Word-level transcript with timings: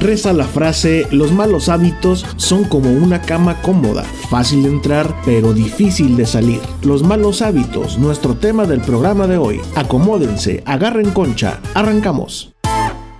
Reza 0.00 0.32
la 0.32 0.44
frase, 0.44 1.08
los 1.10 1.32
malos 1.32 1.68
hábitos 1.68 2.24
son 2.36 2.64
como 2.64 2.92
una 2.92 3.20
cama 3.20 3.60
cómoda, 3.62 4.04
fácil 4.30 4.62
de 4.62 4.68
entrar 4.68 5.12
pero 5.24 5.52
difícil 5.52 6.16
de 6.16 6.24
salir. 6.24 6.60
Los 6.82 7.02
malos 7.02 7.42
hábitos, 7.42 7.98
nuestro 7.98 8.36
tema 8.36 8.64
del 8.64 8.80
programa 8.80 9.26
de 9.26 9.38
hoy. 9.38 9.60
Acomódense, 9.74 10.62
agarren 10.66 11.10
concha, 11.10 11.58
arrancamos. 11.74 12.52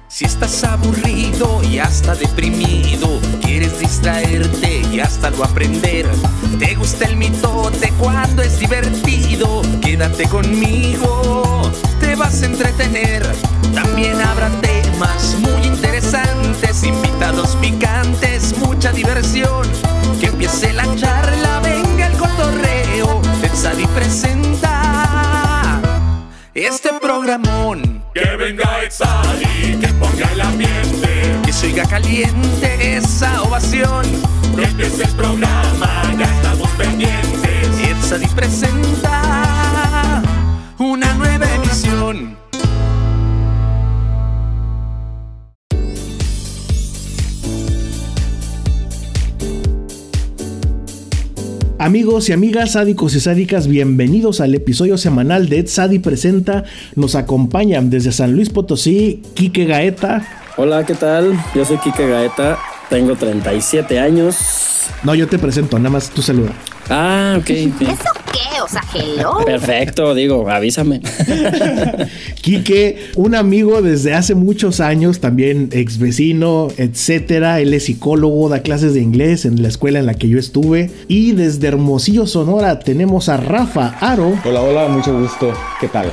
Si 0.07 0.25
estás 0.25 0.63
aburrido 0.63 1.61
y 1.65 1.81
hasta 1.81 2.15
deprimido, 2.15 3.09
quieres 3.43 3.81
distraerte 3.81 4.83
y 4.93 5.01
hasta 5.01 5.31
lo 5.31 5.45
aprender. 5.45 6.07
Te 6.61 6.77
gusta 6.77 7.07
el 7.07 7.17
mitote 7.17 7.93
cuando 7.99 8.43
es 8.43 8.61
divertido, 8.61 9.63
quédate 9.83 10.29
conmigo, 10.29 11.73
te 12.01 12.15
vas 12.15 12.41
a 12.43 12.47
entretener. 12.47 13.27
También 13.75 14.21
habrá 14.21 14.49
temas 14.99 15.37
muy 15.39 15.67
interesantes, 15.67 16.83
invitados 16.83 17.57
picantes, 17.57 18.57
mucha 18.59 18.93
diversión. 18.93 19.67
Que 20.21 20.27
empiece 20.27 20.73
la 20.73 20.85
charla, 20.97 21.61
venga 21.61 22.07
el 22.07 22.17
cotorreo, 22.17 23.21
Sadi 23.55 23.87
presenta 23.89 25.81
este 26.55 26.91
programón. 27.01 28.05
Que 28.15 28.37
venga 28.37 28.83
Exali, 28.85 29.79
que 29.81 29.89
ponga 29.95 30.33
el 30.33 30.41
ambiente. 30.41 31.41
Que 31.45 31.53
se 31.53 31.67
oiga 31.67 31.85
caliente 31.85 32.97
esa 32.97 33.43
ovación. 33.43 34.05
Que 34.57 34.65
empiece 34.65 35.05
el 35.05 35.11
programa, 35.11 35.68
Amigos 52.09 52.31
y 52.31 52.33
amigas 52.33 52.73
sádicos 52.73 53.15
y 53.17 53.21
sádicas, 53.21 53.69
bienvenidos 53.69 54.41
al 54.41 54.55
episodio 54.55 54.97
semanal 54.97 55.51
de 55.51 55.59
Ed 55.59 55.67
Sadi 55.67 55.99
Presenta. 55.99 56.65
Nos 56.97 57.15
acompañan 57.15 57.91
desde 57.91 58.13
San 58.13 58.33
Luis 58.33 58.49
Potosí, 58.49 59.21
Quique 59.35 59.67
Gaeta. 59.67 60.27
Hola, 60.57 60.87
¿qué 60.87 60.95
tal? 60.95 61.39
Yo 61.55 61.67
soy 61.67 61.77
Quique 61.77 62.09
Gaeta, 62.09 62.59
tengo 62.89 63.15
37 63.15 64.01
años. 64.01 64.39
No, 65.03 65.15
yo 65.15 65.29
te 65.29 65.39
presento, 65.39 65.79
nada 65.79 65.91
más 65.91 66.09
tú 66.09 66.23
saluda. 66.23 66.53
Ah, 66.89 67.37
ok. 67.39 67.51
¿Eso 67.51 67.75
qué? 67.79 67.87
O 68.69 68.71
sea, 68.71 68.85
hello. 68.93 69.39
Perfecto, 69.47 70.15
digo, 70.15 70.51
avísame. 70.51 71.01
Quique, 72.43 73.09
un 73.17 73.35
amigo 73.35 73.81
desde 73.81 74.13
hace 74.13 74.35
muchos 74.35 74.81
años, 74.81 75.21
también 75.21 75.71
ex 75.73 75.99
vecino, 75.99 76.69
etcétera. 76.77 77.61
Él 77.61 77.73
es 77.73 77.87
psicólogo, 77.87 78.51
da 78.51 78.61
clases 78.61 78.93
de 78.93 79.01
inglés 79.01 79.47
en 79.47 79.63
la 79.63 79.69
escuela 79.69 80.01
en 80.01 80.05
la 80.05 80.13
que 80.13 80.29
yo 80.29 80.39
estuve. 80.39 80.91
Y 81.09 81.33
desde 81.33 81.69
Hermosillo, 81.69 82.27
Sonora, 82.27 82.81
tenemos 82.81 83.31
a 83.31 83.39
Rafa 83.39 83.97
Aro. 84.01 84.39
Hola, 84.45 84.61
hola, 84.61 84.89
mucho 84.89 85.19
gusto. 85.19 85.55
¿Qué 85.81 85.89
tal? 85.89 86.13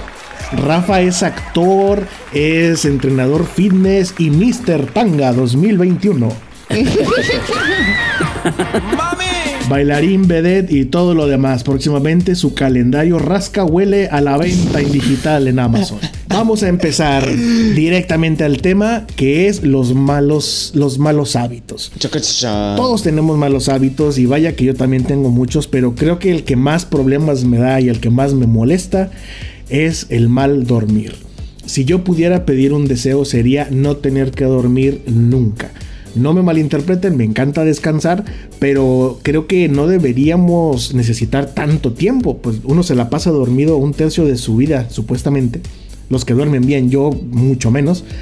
Rafa 0.54 1.02
es 1.02 1.24
actor, 1.24 2.08
es 2.34 2.86
entrenador 2.86 3.46
fitness 3.46 4.16
y 4.18 4.30
Mr. 4.30 4.94
Tanga 4.94 5.34
2021. 5.34 6.30
Bailarín, 9.68 10.28
vedette 10.28 10.72
y 10.72 10.86
todo 10.86 11.16
lo 11.16 11.28
demás. 11.28 11.64
Próximamente 11.64 12.36
su 12.36 12.54
calendario 12.54 13.18
rasca 13.18 13.64
huele 13.64 14.08
a 14.08 14.22
la 14.22 14.38
venta 14.38 14.80
en 14.80 14.92
digital 14.92 15.48
en 15.48 15.60
Amazon. 15.60 16.00
Vamos 16.28 16.64
a 16.64 16.68
empezar 16.68 17.26
directamente 17.28 18.44
al 18.44 18.62
tema 18.62 19.08
que 19.16 19.48
es 19.48 19.64
los 19.64 19.96
malos, 19.96 20.72
los 20.76 21.00
malos 21.00 21.36
hábitos. 21.36 21.92
Todos 22.76 23.04
tenemos 23.04 23.38
malos 23.38 23.70
hábitos 23.70 24.18
y 24.18 24.26
vaya 24.26 24.56
que 24.56 24.66
yo 24.66 24.76
también 24.76 25.06
tengo 25.06 25.30
muchos, 25.30 25.68
pero 25.68 25.96
creo 25.96 26.20
que 26.20 26.32
el 26.32 26.44
que 26.44 26.58
más 26.58 26.86
problemas 26.86 27.46
me 27.46 27.58
da 27.58 27.80
y 27.80 27.90
el 27.90 28.00
que 28.00 28.10
más 28.10 28.34
me 28.34 28.48
molesta 28.48 29.10
es 29.70 30.08
el 30.10 30.30
mal 30.30 30.68
dormir. 30.68 31.16
Si 31.66 31.86
yo 31.86 32.04
pudiera 32.04 32.46
pedir 32.46 32.74
un 32.74 32.88
deseo 32.88 33.26
sería 33.26 33.70
no 33.72 33.98
tener 33.98 34.32
que 34.32 34.46
dormir 34.46 35.02
nunca. 35.08 35.72
No 36.16 36.34
me 36.34 36.42
malinterpreten, 36.42 37.18
me 37.18 37.26
encanta 37.26 37.64
descansar, 37.64 38.24
pero 38.60 39.20
creo 39.22 39.48
que 39.48 39.68
no 39.68 39.88
deberíamos 39.88 40.94
necesitar 40.94 41.54
tanto 41.54 41.94
tiempo, 41.94 42.38
pues 42.38 42.58
uno 42.64 42.84
se 42.84 42.96
la 42.96 43.10
pasa 43.10 43.32
dormido 43.32 43.78
un 43.78 43.94
tercio 43.94 44.26
de 44.26 44.38
su 44.38 44.56
vida, 44.56 44.90
supuestamente. 44.90 45.62
Los 46.10 46.24
que 46.24 46.34
duermen 46.34 46.66
bien, 46.66 46.90
yo 46.90 47.12
mucho 47.12 47.72
menos. 47.72 48.04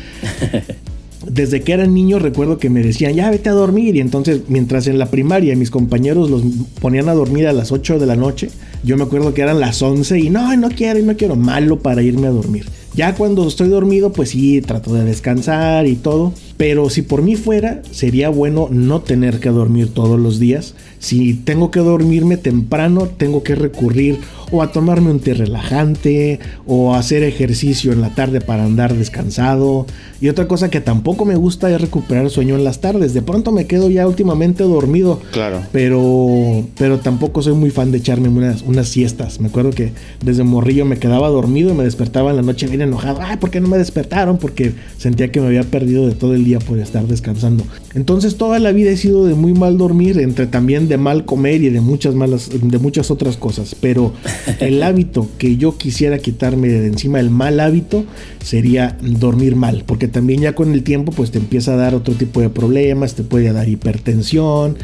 Desde 1.29 1.61
que 1.61 1.71
era 1.71 1.85
niño 1.85 2.19
recuerdo 2.19 2.57
que 2.57 2.69
me 2.69 2.83
decían, 2.83 3.13
ya 3.13 3.29
vete 3.29 3.49
a 3.49 3.53
dormir. 3.53 3.95
Y 3.95 4.01
entonces, 4.01 4.41
mientras 4.49 4.87
en 4.87 4.99
la 4.99 5.09
primaria 5.09 5.55
mis 5.55 5.71
compañeros 5.71 6.29
los 6.29 6.43
ponían 6.81 7.07
a 7.07 7.13
dormir 7.13 7.47
a 7.47 7.53
las 7.53 7.71
8 7.71 7.97
de 7.97 8.05
la 8.05 8.15
noche, 8.15 8.49
yo 8.83 8.97
me 8.97 9.03
acuerdo 9.03 9.33
que 9.33 9.41
eran 9.41 9.59
las 9.59 9.81
11 9.81 10.19
y 10.19 10.29
no, 10.29 10.55
no 10.57 10.69
quiero, 10.69 10.99
no 11.01 11.15
quiero, 11.15 11.35
malo 11.35 11.79
para 11.79 12.01
irme 12.01 12.27
a 12.27 12.31
dormir. 12.31 12.65
Ya 12.95 13.15
cuando 13.15 13.47
estoy 13.47 13.69
dormido, 13.69 14.11
pues 14.11 14.29
sí, 14.29 14.61
trato 14.61 14.93
de 14.93 15.03
descansar 15.03 15.87
y 15.87 15.95
todo. 15.95 16.33
Pero 16.58 16.90
si 16.90 17.02
por 17.02 17.22
mí 17.22 17.36
fuera, 17.36 17.81
sería 17.91 18.30
bueno 18.30 18.68
no 18.72 19.02
tener 19.02 19.40
que 19.40 19.50
dormir 19.50 19.94
todos 19.94 20.19
los 20.19 20.40
días. 20.40 20.75
Si 21.00 21.34
tengo 21.34 21.72
que 21.72 21.80
dormirme 21.80 22.38
temprano, 22.38 23.09
tengo 23.18 23.44
que 23.44 23.56
recurrir 23.56 24.19
o 24.52 24.62
a 24.62 24.72
tomarme 24.72 25.09
un 25.09 25.19
té 25.19 25.34
relajante 25.34 26.40
o 26.68 26.94
a 26.94 27.00
hacer 27.00 27.24
ejercicio 27.24 27.91
en 27.91 28.02
la 28.02 28.14
tarde 28.14 28.40
para 28.40 28.64
andar 28.64 28.94
descansado. 28.94 29.88
Y 30.22 30.30
otra 30.30 30.47
cosa 30.47 30.69
que 30.69 30.80
tampoco 30.80 31.25
me 31.25 31.36
gusta 31.36 31.74
es 31.74 31.81
recuperar 31.81 32.30
sueño 32.30 32.56
en 32.56 32.64
las 32.64 32.80
tardes. 32.80 33.14
De 33.14 33.24
pronto 33.24 33.52
me 33.52 33.66
quedo 33.66 33.90
ya 33.90 34.08
últimamente 34.08 34.64
dormido. 34.64 35.20
Claro. 35.31 35.62
Pero, 35.72 36.66
pero 36.78 37.00
tampoco 37.00 37.41
soy 37.41 37.53
muy 37.53 37.72
fan 37.72 37.91
de 37.91 37.97
echarme 37.97 38.30
unas, 38.30 38.62
unas 38.62 38.88
siestas. 38.88 39.41
Me 39.41 39.47
acuerdo 39.47 39.72
que 39.72 39.91
desde 40.24 40.44
morrillo 40.44 40.85
me 40.85 41.00
quedaba 41.00 41.30
dormido 41.30 41.72
y 41.72 41.74
me 41.74 41.84
despertaba 41.84 42.30
en 42.30 42.38
la 42.38 42.44
noche 42.44 42.68
bien 42.68 42.84
enojado. 42.84 43.20
Ay, 43.22 43.38
¿por 43.38 43.50
qué 43.50 43.59
no 43.59 43.68
me 43.68 43.80
despertaron? 43.80 44.38
Porque 44.38 44.74
sentía 44.97 45.31
que 45.31 45.41
me 45.41 45.47
había 45.47 45.64
perdido 45.64 46.08
de 46.08 46.14
todo 46.14 46.35
el 46.35 46.42
día 46.43 46.59
por 46.59 46.79
estar 46.79 47.07
descansando. 47.07 47.63
Entonces 47.93 48.35
toda 48.35 48.59
la 48.59 48.71
vida 48.71 48.91
he 48.91 48.97
sido 48.97 49.25
de 49.25 49.33
muy 49.33 49.53
mal 49.53 49.77
dormir, 49.77 50.19
entre 50.19 50.47
también 50.47 50.87
de 50.87 50.97
mal 50.97 51.25
comer 51.25 51.61
y 51.61 51.69
de 51.69 51.81
muchas 51.81 52.15
malas, 52.15 52.49
de 52.51 52.79
muchas 52.79 53.11
otras 53.11 53.37
cosas. 53.37 53.75
Pero 53.79 54.13
el 54.59 54.81
hábito 54.83 55.27
que 55.37 55.57
yo 55.57 55.77
quisiera 55.77 56.19
quitarme 56.19 56.69
de 56.69 56.87
encima, 56.87 57.19
el 57.19 57.29
mal 57.29 57.59
hábito, 57.59 58.03
sería 58.43 58.97
dormir 59.01 59.55
mal. 59.55 59.83
Porque 59.85 60.07
también 60.07 60.41
ya 60.41 60.53
con 60.53 60.73
el 60.73 60.83
tiempo 60.83 61.11
pues 61.11 61.31
te 61.31 61.39
empieza 61.39 61.73
a 61.73 61.77
dar 61.77 61.95
otro 61.95 62.13
tipo 62.13 62.41
de 62.41 62.49
problemas, 62.49 63.15
te 63.15 63.23
puede 63.23 63.51
dar 63.53 63.67
hipertensión. 63.69 64.77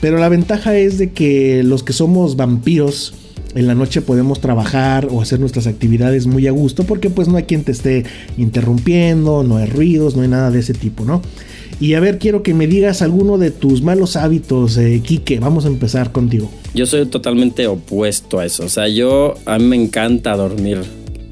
Pero 0.00 0.18
la 0.18 0.28
ventaja 0.28 0.76
es 0.76 0.98
de 0.98 1.10
que 1.10 1.62
los 1.62 1.82
que 1.82 1.92
somos 1.92 2.36
vampiros, 2.36 3.14
en 3.56 3.66
la 3.66 3.74
noche 3.74 4.02
podemos 4.02 4.40
trabajar 4.40 5.08
o 5.10 5.22
hacer 5.22 5.40
nuestras 5.40 5.66
actividades 5.66 6.26
muy 6.26 6.46
a 6.46 6.50
gusto 6.50 6.84
porque 6.84 7.10
pues 7.10 7.26
no 7.26 7.38
hay 7.38 7.44
quien 7.44 7.64
te 7.64 7.72
esté 7.72 8.04
interrumpiendo, 8.36 9.42
no 9.42 9.56
hay 9.56 9.66
ruidos, 9.66 10.14
no 10.14 10.22
hay 10.22 10.28
nada 10.28 10.50
de 10.50 10.60
ese 10.60 10.74
tipo, 10.74 11.04
¿no? 11.04 11.22
Y 11.80 11.94
a 11.94 12.00
ver, 12.00 12.18
quiero 12.18 12.42
que 12.42 12.54
me 12.54 12.66
digas 12.66 13.02
alguno 13.02 13.36
de 13.36 13.50
tus 13.50 13.82
malos 13.82 14.16
hábitos, 14.16 14.78
eh, 14.78 15.02
Quique. 15.04 15.40
Vamos 15.40 15.66
a 15.66 15.68
empezar 15.68 16.10
contigo. 16.10 16.50
Yo 16.74 16.86
soy 16.86 17.04
totalmente 17.06 17.66
opuesto 17.66 18.38
a 18.38 18.46
eso. 18.46 18.64
O 18.64 18.68
sea, 18.68 18.88
yo 18.88 19.34
a 19.44 19.58
mí 19.58 19.64
me 19.64 19.76
encanta 19.76 20.36
dormir. 20.36 20.78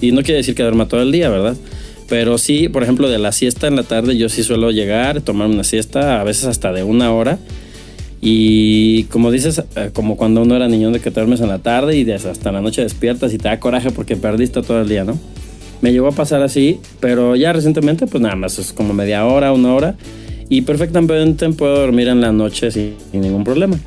Y 0.00 0.12
no 0.12 0.22
quiere 0.22 0.38
decir 0.38 0.54
que 0.54 0.62
duerma 0.62 0.86
todo 0.86 1.00
el 1.00 1.12
día, 1.12 1.30
¿verdad? 1.30 1.56
Pero 2.08 2.36
sí, 2.36 2.68
por 2.68 2.82
ejemplo, 2.82 3.08
de 3.08 3.18
la 3.18 3.32
siesta 3.32 3.68
en 3.68 3.76
la 3.76 3.84
tarde, 3.84 4.18
yo 4.18 4.28
sí 4.28 4.42
suelo 4.42 4.70
llegar, 4.70 5.22
tomar 5.22 5.48
una 5.48 5.64
siesta, 5.64 6.20
a 6.20 6.24
veces 6.24 6.44
hasta 6.44 6.72
de 6.72 6.82
una 6.82 7.10
hora. 7.12 7.38
Y 8.26 9.04
como 9.04 9.30
dices, 9.30 9.62
eh, 9.76 9.90
como 9.92 10.16
cuando 10.16 10.40
uno 10.40 10.56
era 10.56 10.66
niño 10.66 10.90
de 10.90 10.98
que 10.98 11.10
te 11.10 11.20
duermes 11.20 11.42
en 11.42 11.48
la 11.48 11.58
tarde 11.58 11.94
y 11.98 12.10
hasta 12.10 12.52
la 12.52 12.62
noche 12.62 12.80
despiertas 12.80 13.34
y 13.34 13.38
te 13.38 13.48
da 13.48 13.60
coraje 13.60 13.90
porque 13.90 14.16
perdiste 14.16 14.62
todo 14.62 14.80
el 14.80 14.88
día, 14.88 15.04
¿no? 15.04 15.18
Me 15.82 15.92
llegó 15.92 16.08
a 16.08 16.12
pasar 16.12 16.40
así, 16.40 16.80
pero 17.00 17.36
ya 17.36 17.52
recientemente, 17.52 18.06
pues 18.06 18.22
nada 18.22 18.34
más 18.34 18.58
es 18.58 18.72
como 18.72 18.94
media 18.94 19.26
hora, 19.26 19.52
una 19.52 19.74
hora. 19.74 19.96
Y 20.48 20.62
perfectamente 20.62 21.46
puedo 21.50 21.78
dormir 21.78 22.08
en 22.08 22.22
la 22.22 22.32
noche 22.32 22.70
sin, 22.70 22.94
ningún 23.12 23.44
problema. 23.44 23.78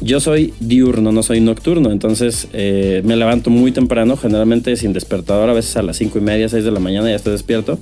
Yo 0.00 0.20
soy 0.20 0.54
diurno, 0.60 1.10
no 1.10 1.24
soy 1.24 1.40
nocturno, 1.40 1.90
entonces 1.90 2.46
eh, 2.52 3.02
me 3.04 3.16
levanto 3.16 3.50
muy 3.50 3.72
temprano, 3.72 4.16
generalmente 4.16 4.76
sin 4.76 4.92
despertador, 4.92 5.50
a 5.50 5.52
veces 5.52 5.76
a 5.76 5.82
las 5.82 5.96
5 5.96 6.16
y 6.16 6.20
media, 6.20 6.48
6 6.48 6.62
de 6.62 6.70
la 6.70 6.78
mañana 6.78 7.10
ya 7.10 7.16
estoy 7.16 7.32
despierto, 7.32 7.80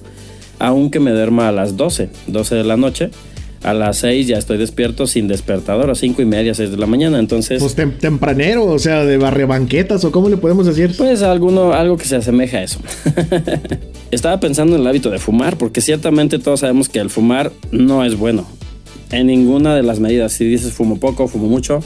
aunque 0.58 1.00
me 1.00 1.10
duerma 1.10 1.48
a 1.48 1.52
las 1.52 1.76
12, 1.76 2.08
12 2.28 2.54
de 2.54 2.64
la 2.64 2.78
noche. 2.78 3.10
A 3.64 3.74
las 3.74 3.98
6 3.98 4.28
ya 4.28 4.38
estoy 4.38 4.56
despierto 4.56 5.06
sin 5.08 5.26
despertador, 5.26 5.90
a 5.90 5.94
5 5.96 6.22
y 6.22 6.24
media, 6.24 6.54
6 6.54 6.70
de 6.70 6.76
la 6.76 6.86
mañana. 6.86 7.18
Entonces, 7.18 7.60
Pues 7.60 7.76
tem- 7.76 7.98
tempranero, 7.98 8.64
o 8.66 8.78
sea, 8.78 9.04
de 9.04 9.16
barrebanquetas 9.18 10.04
o 10.04 10.12
cómo 10.12 10.28
le 10.28 10.36
podemos 10.36 10.64
decir. 10.66 10.94
pues 10.96 11.22
alguno, 11.22 11.72
algo 11.72 11.96
que 11.96 12.04
se 12.04 12.16
asemeja 12.16 12.58
a 12.58 12.62
eso. 12.62 12.78
Estaba 14.10 14.40
pensando 14.40 14.74
en 14.76 14.82
el 14.82 14.86
hábito 14.86 15.10
de 15.10 15.18
fumar, 15.18 15.58
porque 15.58 15.80
ciertamente 15.80 16.38
todos 16.38 16.60
sabemos 16.60 16.88
que 16.88 16.98
el 17.00 17.10
fumar 17.10 17.52
no 17.72 18.04
es 18.04 18.16
bueno. 18.16 18.46
En 19.10 19.26
ninguna 19.26 19.74
de 19.74 19.82
las 19.82 20.00
medidas. 20.00 20.32
Si 20.32 20.44
dices 20.44 20.72
fumo 20.72 20.98
poco, 21.00 21.28
fumo 21.28 21.46
mucho. 21.48 21.80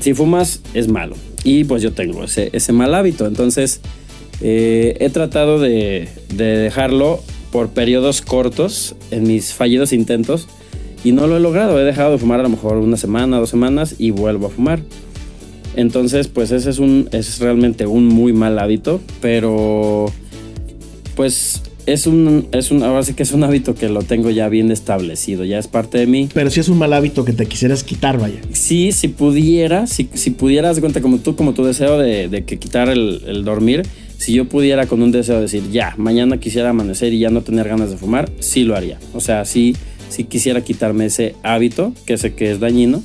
Si 0.00 0.14
fumas, 0.14 0.60
es 0.74 0.88
malo. 0.88 1.16
Y 1.42 1.64
pues 1.64 1.82
yo 1.82 1.92
tengo 1.92 2.24
ese, 2.24 2.50
ese 2.52 2.72
mal 2.72 2.94
hábito. 2.94 3.26
Entonces, 3.26 3.80
eh, 4.40 4.96
he 5.00 5.10
tratado 5.10 5.58
de, 5.58 6.08
de 6.34 6.44
dejarlo 6.58 7.20
por 7.50 7.70
periodos 7.70 8.20
cortos 8.22 8.94
en 9.10 9.24
mis 9.26 9.52
fallidos 9.54 9.92
intentos. 9.92 10.48
Y 11.04 11.12
no 11.12 11.26
lo 11.26 11.36
he 11.36 11.40
logrado. 11.40 11.78
He 11.78 11.84
dejado 11.84 12.12
de 12.12 12.18
fumar 12.18 12.40
a 12.40 12.42
lo 12.42 12.48
mejor 12.48 12.78
una 12.78 12.96
semana, 12.96 13.38
dos 13.38 13.50
semanas 13.50 13.94
y 13.98 14.10
vuelvo 14.10 14.48
a 14.48 14.50
fumar. 14.50 14.80
Entonces, 15.76 16.28
pues 16.28 16.50
ese 16.50 16.70
es 16.70 16.78
un 16.78 17.08
es 17.12 17.38
realmente 17.38 17.86
un 17.86 18.06
muy 18.06 18.32
mal 18.32 18.58
hábito, 18.58 19.00
pero 19.20 20.06
pues 21.14 21.62
es 21.86 22.06
un 22.06 22.46
es 22.52 22.70
un 22.70 22.82
ahora 22.82 23.02
sí 23.02 23.12
que 23.12 23.24
es 23.24 23.32
un 23.32 23.44
hábito 23.44 23.74
que 23.74 23.88
lo 23.88 24.02
tengo 24.02 24.30
ya 24.30 24.48
bien 24.48 24.70
establecido, 24.70 25.44
ya 25.44 25.58
es 25.58 25.68
parte 25.68 25.98
de 25.98 26.06
mí. 26.06 26.28
Pero 26.32 26.50
sí 26.50 26.60
es 26.60 26.68
un 26.68 26.78
mal 26.78 26.92
hábito 26.92 27.24
que 27.24 27.32
te 27.32 27.46
quisieras 27.46 27.84
quitar, 27.84 28.18
vaya. 28.18 28.40
Sí, 28.52 28.92
si 28.92 29.08
pudiera, 29.08 29.86
si, 29.86 30.08
si 30.14 30.30
pudieras, 30.30 30.80
cuenta 30.80 31.02
como 31.02 31.18
tú, 31.18 31.36
como 31.36 31.54
tu 31.54 31.64
deseo 31.64 31.98
de, 31.98 32.28
de 32.28 32.44
que 32.44 32.58
quitar 32.58 32.88
el, 32.88 33.22
el 33.26 33.44
dormir, 33.44 33.82
si 34.16 34.32
yo 34.32 34.48
pudiera 34.48 34.86
con 34.86 35.02
un 35.02 35.12
deseo 35.12 35.40
decir, 35.40 35.70
ya, 35.70 35.94
mañana 35.98 36.38
quisiera 36.38 36.70
amanecer 36.70 37.12
y 37.12 37.18
ya 37.18 37.30
no 37.30 37.42
tener 37.42 37.68
ganas 37.68 37.90
de 37.90 37.96
fumar, 37.96 38.30
sí 38.38 38.62
lo 38.62 38.76
haría. 38.76 38.98
O 39.12 39.20
sea, 39.20 39.44
sí, 39.44 39.74
sí 40.14 40.24
quisiera 40.24 40.62
quitarme 40.62 41.06
ese 41.06 41.34
hábito, 41.42 41.92
que 42.06 42.16
sé 42.16 42.34
que 42.34 42.52
es 42.52 42.60
dañino, 42.60 43.02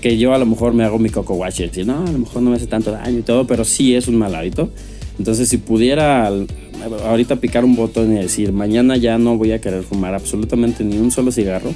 que 0.00 0.16
yo 0.16 0.32
a 0.32 0.38
lo 0.38 0.46
mejor 0.46 0.72
me 0.72 0.84
hago 0.84 0.98
mi 0.98 1.10
coco 1.10 1.34
wash 1.34 1.60
y 1.60 1.84
no, 1.84 2.06
a 2.06 2.10
lo 2.10 2.18
mejor 2.18 2.42
no 2.42 2.50
me 2.50 2.56
hace 2.56 2.66
tanto 2.66 2.90
daño 2.92 3.18
y 3.18 3.22
todo, 3.22 3.46
pero 3.46 3.64
sí 3.64 3.94
es 3.94 4.08
un 4.08 4.16
mal 4.16 4.34
hábito. 4.34 4.70
Entonces, 5.18 5.48
si 5.48 5.58
pudiera 5.58 6.30
ahorita 7.04 7.36
picar 7.36 7.64
un 7.64 7.76
botón 7.76 8.12
y 8.12 8.20
decir, 8.20 8.52
mañana 8.52 8.96
ya 8.96 9.18
no 9.18 9.36
voy 9.36 9.52
a 9.52 9.60
querer 9.60 9.82
fumar 9.82 10.14
absolutamente 10.14 10.84
ni 10.84 10.96
un 10.98 11.10
solo 11.10 11.30
cigarro, 11.30 11.72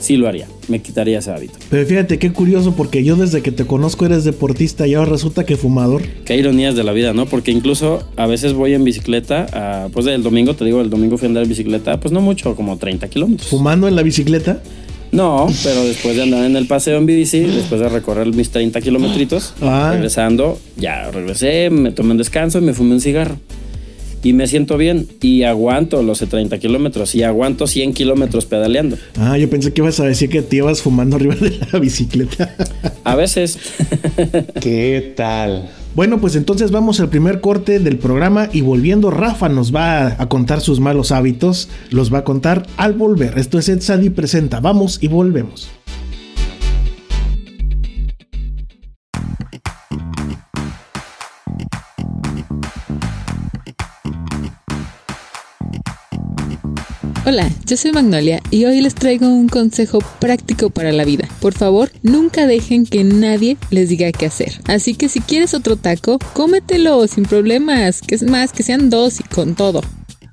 sí 0.00 0.16
lo 0.16 0.26
haría. 0.28 0.46
Me 0.68 0.80
quitaría 0.82 1.18
ese 1.20 1.30
hábito. 1.30 1.54
Pero 1.70 1.86
fíjate 1.86 2.18
qué 2.18 2.32
curioso, 2.32 2.74
porque 2.76 3.04
yo 3.04 3.16
desde 3.16 3.42
que 3.42 3.52
te 3.52 3.64
conozco 3.66 4.06
eres 4.06 4.24
deportista 4.24 4.86
y 4.86 4.94
ahora 4.94 5.10
resulta 5.10 5.44
que 5.44 5.56
fumador. 5.56 6.02
Qué 6.24 6.36
ironías 6.36 6.74
de 6.74 6.82
la 6.84 6.92
vida, 6.92 7.12
¿no? 7.12 7.26
Porque 7.26 7.50
incluso 7.52 8.02
a 8.16 8.26
veces 8.26 8.52
voy 8.54 8.74
en 8.74 8.82
bicicleta, 8.84 9.46
a- 9.52 9.88
pues 9.88 10.06
el 10.06 10.22
domingo, 10.22 10.54
te 10.54 10.64
digo, 10.64 10.80
el 10.80 10.90
domingo 10.90 11.16
fui 11.18 11.26
a 11.26 11.28
andar 11.28 11.42
en 11.44 11.48
bicicleta, 11.48 12.00
pues 12.00 12.12
no 12.12 12.20
mucho, 12.20 12.56
como 12.56 12.76
30 12.76 13.08
kilómetros. 13.08 13.48
Fumando 13.48 13.86
en 13.88 13.94
la 13.96 14.02
bicicleta. 14.02 14.62
No, 15.12 15.48
pero 15.64 15.82
después 15.84 16.14
de 16.14 16.22
andar 16.22 16.44
en 16.44 16.54
el 16.54 16.66
paseo 16.68 16.96
en 16.96 17.04
bici, 17.04 17.40
después 17.40 17.80
de 17.80 17.88
recorrer 17.88 18.28
mis 18.28 18.50
30 18.50 18.80
kilometritos, 18.80 19.54
Ah. 19.60 19.90
regresando, 19.92 20.56
ya 20.76 21.10
regresé, 21.10 21.68
me 21.70 21.90
tomé 21.90 22.12
un 22.12 22.18
descanso 22.18 22.58
y 22.58 22.60
me 22.60 22.74
fumé 22.74 22.92
un 22.94 23.00
cigarro. 23.00 23.34
Y 24.22 24.34
me 24.34 24.46
siento 24.46 24.76
bien 24.76 25.08
y 25.22 25.44
aguanto 25.44 26.02
los 26.02 26.18
30 26.18 26.58
kilómetros 26.58 27.14
y 27.14 27.22
aguanto 27.22 27.66
100 27.66 27.94
kilómetros 27.94 28.44
pedaleando. 28.44 28.96
Ah, 29.16 29.38
yo 29.38 29.48
pensé 29.48 29.72
que 29.72 29.80
ibas 29.80 29.98
a 30.00 30.04
decir 30.04 30.28
que 30.28 30.42
te 30.42 30.56
ibas 30.56 30.82
fumando 30.82 31.16
arriba 31.16 31.34
de 31.36 31.58
la 31.72 31.78
bicicleta. 31.78 32.54
A 33.04 33.16
veces, 33.16 33.58
¿Qué 34.60 35.14
tal? 35.16 35.70
Bueno, 35.94 36.20
pues 36.20 36.36
entonces 36.36 36.70
vamos 36.70 37.00
al 37.00 37.08
primer 37.08 37.40
corte 37.40 37.80
del 37.80 37.98
programa 37.98 38.48
y 38.52 38.60
volviendo, 38.60 39.10
Rafa 39.10 39.48
nos 39.48 39.74
va 39.74 40.14
a 40.18 40.28
contar 40.28 40.60
sus 40.60 40.78
malos 40.78 41.10
hábitos, 41.10 41.68
los 41.90 42.14
va 42.14 42.18
a 42.18 42.24
contar 42.24 42.66
al 42.76 42.92
volver. 42.94 43.38
Esto 43.38 43.58
es 43.58 43.68
Ed 43.68 43.80
Sadi 43.80 44.10
Presenta, 44.10 44.60
vamos 44.60 44.98
y 45.00 45.08
volvemos. 45.08 45.68
Hola, 57.32 57.48
yo 57.64 57.76
soy 57.76 57.92
Magnolia 57.92 58.42
y 58.50 58.64
hoy 58.64 58.80
les 58.80 58.96
traigo 58.96 59.28
un 59.28 59.48
consejo 59.48 60.00
práctico 60.18 60.68
para 60.68 60.90
la 60.90 61.04
vida. 61.04 61.28
Por 61.40 61.52
favor, 61.52 61.92
nunca 62.02 62.48
dejen 62.48 62.84
que 62.86 63.04
nadie 63.04 63.56
les 63.70 63.88
diga 63.88 64.10
qué 64.10 64.26
hacer. 64.26 64.60
Así 64.66 64.96
que 64.96 65.08
si 65.08 65.20
quieres 65.20 65.54
otro 65.54 65.76
taco, 65.76 66.18
cómetelo 66.32 67.06
sin 67.06 67.22
problemas, 67.22 68.00
que 68.00 68.16
es 68.16 68.24
más, 68.24 68.52
que 68.52 68.64
sean 68.64 68.90
dos 68.90 69.20
y 69.20 69.22
con 69.22 69.54
todo. 69.54 69.80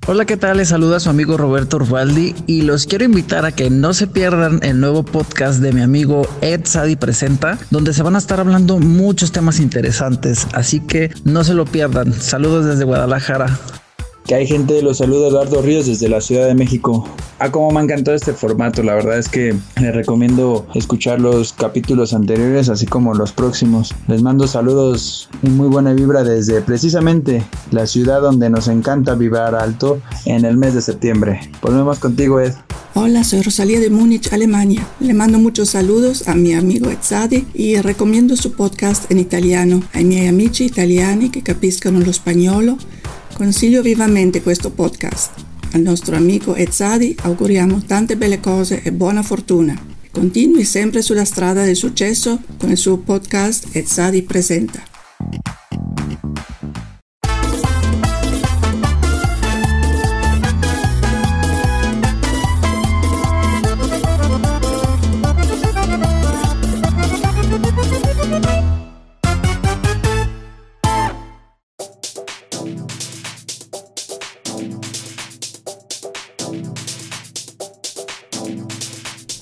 Hola, 0.08 0.24
¿qué 0.24 0.36
tal? 0.36 0.56
Les 0.56 0.70
saluda 0.70 0.98
su 0.98 1.08
amigo 1.08 1.36
Roberto 1.36 1.76
Urbaldi 1.76 2.34
y 2.48 2.62
los 2.62 2.84
quiero 2.84 3.04
invitar 3.04 3.46
a 3.46 3.52
que 3.52 3.70
no 3.70 3.94
se 3.94 4.08
pierdan 4.08 4.58
el 4.64 4.80
nuevo 4.80 5.04
podcast 5.04 5.60
de 5.60 5.72
mi 5.72 5.82
amigo 5.82 6.22
Ed 6.40 6.62
Sadi 6.64 6.96
Presenta, 6.96 7.60
donde 7.70 7.94
se 7.94 8.02
van 8.02 8.16
a 8.16 8.18
estar 8.18 8.40
hablando 8.40 8.80
muchos 8.80 9.30
temas 9.30 9.60
interesantes, 9.60 10.48
así 10.52 10.80
que 10.80 11.12
no 11.22 11.44
se 11.44 11.54
lo 11.54 11.64
pierdan. 11.64 12.12
Saludos 12.12 12.66
desde 12.66 12.82
Guadalajara. 12.82 13.56
Que 14.28 14.34
hay 14.34 14.46
gente, 14.46 14.82
los 14.82 14.98
saluda 14.98 15.28
Eduardo 15.28 15.62
Ríos 15.62 15.86
desde 15.86 16.06
la 16.06 16.20
Ciudad 16.20 16.46
de 16.46 16.54
México. 16.54 17.08
Ah, 17.38 17.50
como 17.50 17.70
me 17.70 17.80
ha 17.80 17.82
encantado 17.82 18.14
este 18.14 18.34
formato, 18.34 18.82
la 18.82 18.92
verdad 18.92 19.18
es 19.18 19.26
que 19.26 19.56
les 19.80 19.94
recomiendo 19.94 20.66
escuchar 20.74 21.18
los 21.18 21.54
capítulos 21.54 22.12
anteriores, 22.12 22.68
así 22.68 22.84
como 22.84 23.14
los 23.14 23.32
próximos. 23.32 23.94
Les 24.06 24.20
mando 24.20 24.46
saludos 24.46 25.30
y 25.42 25.48
muy 25.48 25.68
buena 25.68 25.94
vibra 25.94 26.24
desde 26.24 26.60
precisamente 26.60 27.42
la 27.70 27.86
ciudad 27.86 28.20
donde 28.20 28.50
nos 28.50 28.68
encanta 28.68 29.14
vibrar 29.14 29.54
alto 29.54 29.98
en 30.26 30.44
el 30.44 30.58
mes 30.58 30.74
de 30.74 30.82
septiembre. 30.82 31.40
Volvemos 31.62 31.98
contigo, 31.98 32.38
Ed. 32.38 32.52
Hola, 32.92 33.24
soy 33.24 33.40
Rosalía 33.40 33.80
de 33.80 33.88
Múnich, 33.88 34.30
Alemania. 34.30 34.86
Le 35.00 35.14
mando 35.14 35.38
muchos 35.38 35.70
saludos 35.70 36.28
a 36.28 36.34
mi 36.34 36.52
amigo 36.52 36.90
Ezzadi 36.90 37.46
y 37.54 37.76
recomiendo 37.76 38.36
su 38.36 38.52
podcast 38.52 39.10
en 39.10 39.20
italiano. 39.20 39.82
Ai 39.94 40.04
miei 40.04 40.28
amici 40.28 40.64
italiani 40.64 41.30
che 41.30 41.40
capiscono 41.40 42.00
lo 42.00 42.12
spagnolo, 42.12 42.76
consiglio 43.38 43.82
vivamente 43.82 44.42
questo 44.42 44.72
podcast. 44.72 45.30
Al 45.74 45.80
nostro 45.80 46.16
amico 46.16 46.56
Ezzadi 46.56 47.14
auguriamo 47.22 47.84
tante 47.86 48.16
belle 48.16 48.40
cose 48.40 48.82
e 48.82 48.90
buona 48.90 49.22
fortuna. 49.22 49.80
Continui 50.10 50.64
sempre 50.64 51.02
sulla 51.02 51.24
strada 51.24 51.62
del 51.62 51.76
successo 51.76 52.40
con 52.58 52.70
il 52.70 52.76
suo 52.76 52.96
podcast 52.96 53.68
Ezzadi 53.76 54.22
Presenta. 54.22 54.82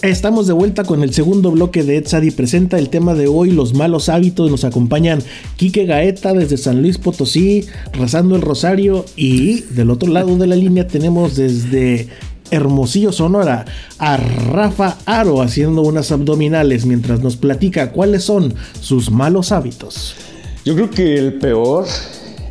Estamos 0.02 0.46
de 0.46 0.52
vuelta 0.52 0.84
con 0.84 1.02
el 1.02 1.14
segundo 1.14 1.50
bloque 1.50 1.82
de 1.82 1.96
Ed 1.96 2.06
Sadi 2.06 2.31
Presenta. 2.31 2.78
El 2.78 2.90
tema 2.90 3.14
de 3.14 3.28
hoy, 3.28 3.50
los 3.50 3.72
malos 3.72 4.10
hábitos. 4.10 4.50
Nos 4.50 4.64
acompañan 4.64 5.22
Quique 5.56 5.87
Gaeta 5.87 6.34
desde 6.34 6.58
San 6.58 6.82
Luis 6.82 6.98
Potosí, 6.98 7.64
rezando 7.93 8.37
el 8.37 8.43
rosario. 8.43 9.06
Y 9.16 9.62
del 9.62 9.90
otro 9.90 10.12
lado 10.12 10.37
de 10.37 10.46
la 10.46 10.54
línea 10.54 10.87
tenemos 10.87 11.34
desde 11.34 12.08
Hermosillo, 12.50 13.10
Sonora, 13.10 13.64
a 13.98 14.19
Rafa 14.19 14.98
Aro 15.06 15.40
haciendo 15.40 15.81
unas 15.81 16.12
abdominales 16.12 16.85
mientras 16.85 17.20
nos 17.20 17.37
platica 17.37 17.90
cuáles 17.92 18.23
son 18.23 18.54
sus 18.80 19.11
malos 19.11 19.50
hábitos. 19.50 20.14
Yo 20.66 20.75
creo 20.75 20.90
que 20.90 21.16
el 21.16 21.35
peor 21.35 21.87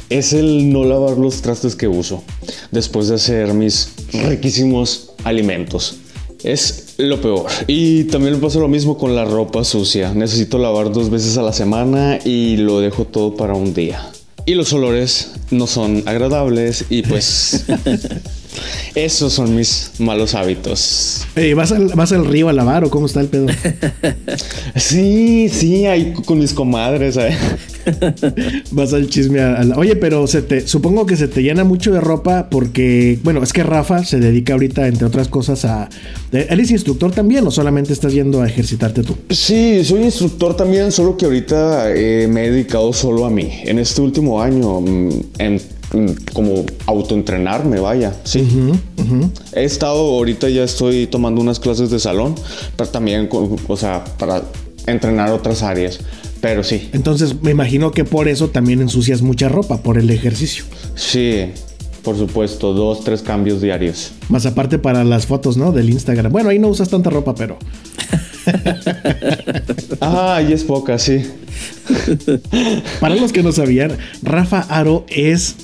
es 0.10 0.34
el 0.34 0.74
no 0.74 0.84
lavar 0.84 1.20
los 1.20 1.44
trastes 1.44 1.76
que 1.76 1.88
uso 1.88 2.24
después 2.72 3.08
de 3.08 3.16
hacer 3.16 3.54
mis 3.54 3.92
riquísimos 4.12 5.12
alimentos. 5.24 5.98
Es 6.44 6.85
lo 6.98 7.22
peor. 7.22 7.46
Y 7.68 8.06
también 8.06 8.36
me 8.36 8.40
pasa 8.40 8.60
lo 8.60 8.68
mismo 8.68 8.98
con 8.98 9.16
la 9.16 9.26
ropa 9.26 9.64
sucia. 9.64 10.14
Necesito 10.14 10.58
lavar 10.58 10.92
dos 10.92 11.10
veces 11.10 11.38
a 11.38 11.42
la 11.42 11.54
semana 11.54 12.20
y 12.24 12.58
lo 12.58 12.80
dejo 12.80 13.06
todo 13.06 13.36
para 13.36 13.54
un 13.54 13.74
día. 13.74 14.12
Y 14.46 14.54
los 14.54 14.72
olores 14.74 15.32
no 15.52 15.68
son 15.68 16.04
agradables 16.06 16.86
y 16.90 17.02
pues 17.02 17.66
esos 18.96 19.34
son 19.34 19.56
mis 19.56 19.92
malos 20.00 20.34
hábitos. 20.36 21.26
Eh, 21.36 21.54
¿vas, 21.54 21.72
al, 21.72 21.88
¿Vas 21.96 22.12
al 22.12 22.26
río 22.26 22.50
a 22.50 22.54
lavar 22.54 22.84
o 22.84 22.90
cómo 22.90 23.06
está 23.06 23.22
el 23.22 23.28
pedo? 23.28 23.48
Sí, 24.76 25.50
sí, 25.50 25.86
ahí 25.86 26.14
con 26.26 26.40
mis 26.40 26.54
comadres. 26.54 27.18
¿eh? 27.18 27.36
Vas 28.72 28.94
al 28.94 29.10
chisme 29.10 29.40
a, 29.42 29.64
la- 29.64 29.78
Oye, 29.78 29.96
pero 29.96 30.28
se 30.28 30.42
te, 30.42 30.68
supongo 30.68 31.06
que 31.06 31.16
se 31.16 31.28
te 31.28 31.42
llena 31.44 31.64
mucho 31.64 31.92
de 31.94 32.02
ropa 32.02 32.50
porque, 32.50 33.20
bueno, 33.24 33.42
es 33.44 33.54
que 33.54 33.64
Rafa 33.64 34.04
se 34.04 34.20
dedica 34.20 34.54
ahorita, 34.54 34.88
entre 34.88 35.06
otras 35.08 35.28
cosas, 35.28 35.66
a... 35.66 35.90
¿Eres 36.32 36.72
instructor 36.72 37.12
también 37.12 37.46
o 37.48 37.52
solamente 37.52 37.94
estás 37.94 38.14
yendo 38.14 38.42
a 38.42 38.48
ejercitarte 38.48 39.04
tú? 39.04 39.16
Sí, 39.30 39.84
soy 39.86 40.04
instructor 40.04 40.56
también, 40.56 40.92
solo 40.92 41.16
que 41.16 41.26
ahorita 41.26 41.92
eh, 41.96 42.28
me 42.30 42.46
he 42.46 42.52
dedicado 42.52 42.92
solo 42.92 43.26
a 43.26 43.30
mí. 43.30 43.50
En 43.64 43.80
este 43.80 44.02
último 44.02 44.42
año, 44.42 44.82
mm, 44.82 45.10
en, 45.38 45.62
como 46.34 46.66
autoentrenarme, 46.86 47.80
vaya. 47.80 48.16
Sí. 48.24 48.48
He 49.54 49.64
estado, 49.64 50.00
ahorita 50.00 50.50
ya 50.50 50.64
estoy 50.64 51.08
tomando 51.08 51.42
unas 51.42 51.60
clases 51.60 51.90
de 51.90 52.00
salón, 52.00 52.36
pero 52.76 52.90
también, 52.90 53.30
o 53.68 53.78
sea, 53.78 54.04
para 54.18 54.44
entrenar 54.88 55.32
otras 55.32 55.64
áreas. 55.64 56.00
Pero 56.42 56.64
sí, 56.64 56.90
Entonces 56.94 57.42
me 57.42 57.52
imagino 57.52 57.92
que 57.92 58.04
por 58.04 58.28
eso 58.28 58.50
también 58.50 58.80
ensucias 58.82 59.22
mucha 59.22 59.50
ropa, 59.50 59.82
por 59.82 59.98
el 59.98 60.10
ejercicio. 60.12 60.66
sí, 60.96 61.46
por 62.04 62.18
supuesto, 62.18 62.74
dos, 62.74 63.04
tres 63.04 63.24
cambios 63.24 63.62
diarios. 63.62 64.12
Más 64.30 64.46
aparte 64.46 64.78
para 64.78 65.04
las 65.04 65.26
fotos, 65.26 65.58
¿no? 65.58 65.72
Del 65.72 65.90
Instagram. 65.90 66.32
Bueno, 66.32 66.50
ahí 66.50 66.60
no 66.60 66.68
usas 66.68 66.90
tanta 66.90 67.10
ropa, 67.10 67.34
pero... 67.34 67.58
Ah, 70.02 70.40
y 70.48 70.54
es 70.54 70.64
poca, 70.64 71.00
sí. 71.00 71.24
Para 73.00 73.16
los 73.16 73.32
que 73.32 73.42
no 73.42 73.52
sabían, 73.52 73.98
Rafa 74.22 74.60
Aro 74.70 75.06
es, 75.10 75.56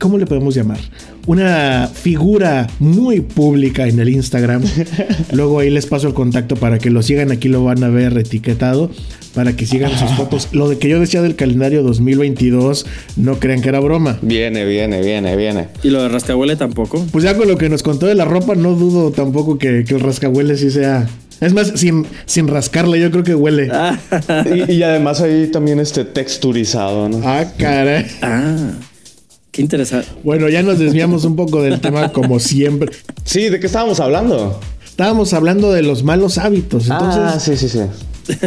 ¿cómo 0.00 0.18
le 0.18 0.26
podemos 0.26 0.54
llamar? 0.54 0.80
una 1.26 1.88
figura 1.92 2.66
muy 2.78 3.20
pública 3.20 3.86
en 3.86 4.00
el 4.00 4.08
Instagram. 4.08 4.62
Luego 5.32 5.60
ahí 5.60 5.70
les 5.70 5.86
paso 5.86 6.08
el 6.08 6.14
contacto 6.14 6.56
para 6.56 6.78
que 6.78 6.90
lo 6.90 7.02
sigan. 7.02 7.30
Aquí 7.30 7.48
lo 7.48 7.62
van 7.62 7.84
a 7.84 7.88
ver 7.88 8.16
etiquetado 8.18 8.90
para 9.34 9.54
que 9.54 9.66
sigan 9.66 9.96
sus 9.96 10.10
fotos. 10.12 10.48
Lo 10.52 10.68
de 10.68 10.78
que 10.78 10.88
yo 10.88 10.98
decía 10.98 11.22
del 11.22 11.36
calendario 11.36 11.82
2022, 11.82 12.86
no 13.16 13.38
crean 13.38 13.60
que 13.60 13.68
era 13.68 13.80
broma. 13.80 14.18
Viene, 14.22 14.64
viene, 14.64 15.02
viene, 15.02 15.36
viene. 15.36 15.68
¿Y 15.82 15.90
lo 15.90 16.02
de 16.02 16.08
rascahuele 16.08 16.56
tampoco? 16.56 17.06
Pues 17.12 17.22
ya 17.22 17.36
con 17.36 17.46
lo 17.46 17.56
que 17.56 17.68
nos 17.68 17.82
contó 17.82 18.06
de 18.06 18.14
la 18.14 18.24
ropa, 18.24 18.54
no 18.54 18.74
dudo 18.74 19.12
tampoco 19.12 19.58
que, 19.58 19.84
que 19.84 19.94
el 19.94 20.00
rascahuele 20.00 20.56
sí 20.56 20.70
sea. 20.70 21.06
Es 21.40 21.54
más, 21.54 21.72
sin, 21.76 22.06
sin 22.26 22.48
rascarle, 22.48 23.00
yo 23.00 23.10
creo 23.10 23.24
que 23.24 23.34
huele. 23.34 23.70
Y, 24.68 24.72
y 24.72 24.82
además 24.82 25.22
ahí 25.22 25.46
también 25.50 25.80
este 25.80 26.04
texturizado, 26.04 27.08
¿no? 27.08 27.22
Ah, 27.24 27.46
caray. 27.56 28.06
Ah, 28.20 28.72
qué 29.50 29.62
interesante. 29.62 30.08
Bueno, 30.22 30.48
ya 30.48 30.62
nos 30.62 30.78
desviamos 30.78 31.24
un 31.24 31.36
poco 31.36 31.62
del 31.62 31.80
tema 31.80 32.12
como 32.12 32.38
siempre. 32.40 32.90
Sí, 33.24 33.48
¿de 33.48 33.60
qué 33.60 33.66
estábamos 33.66 34.00
hablando? 34.00 34.60
Estábamos 34.84 35.32
hablando 35.32 35.72
de 35.72 35.82
los 35.82 36.02
malos 36.02 36.38
hábitos. 36.38 36.88
Entonces, 36.88 37.22
ah, 37.24 37.40
sí, 37.40 37.56
sí, 37.56 37.68
sí. 37.68 37.80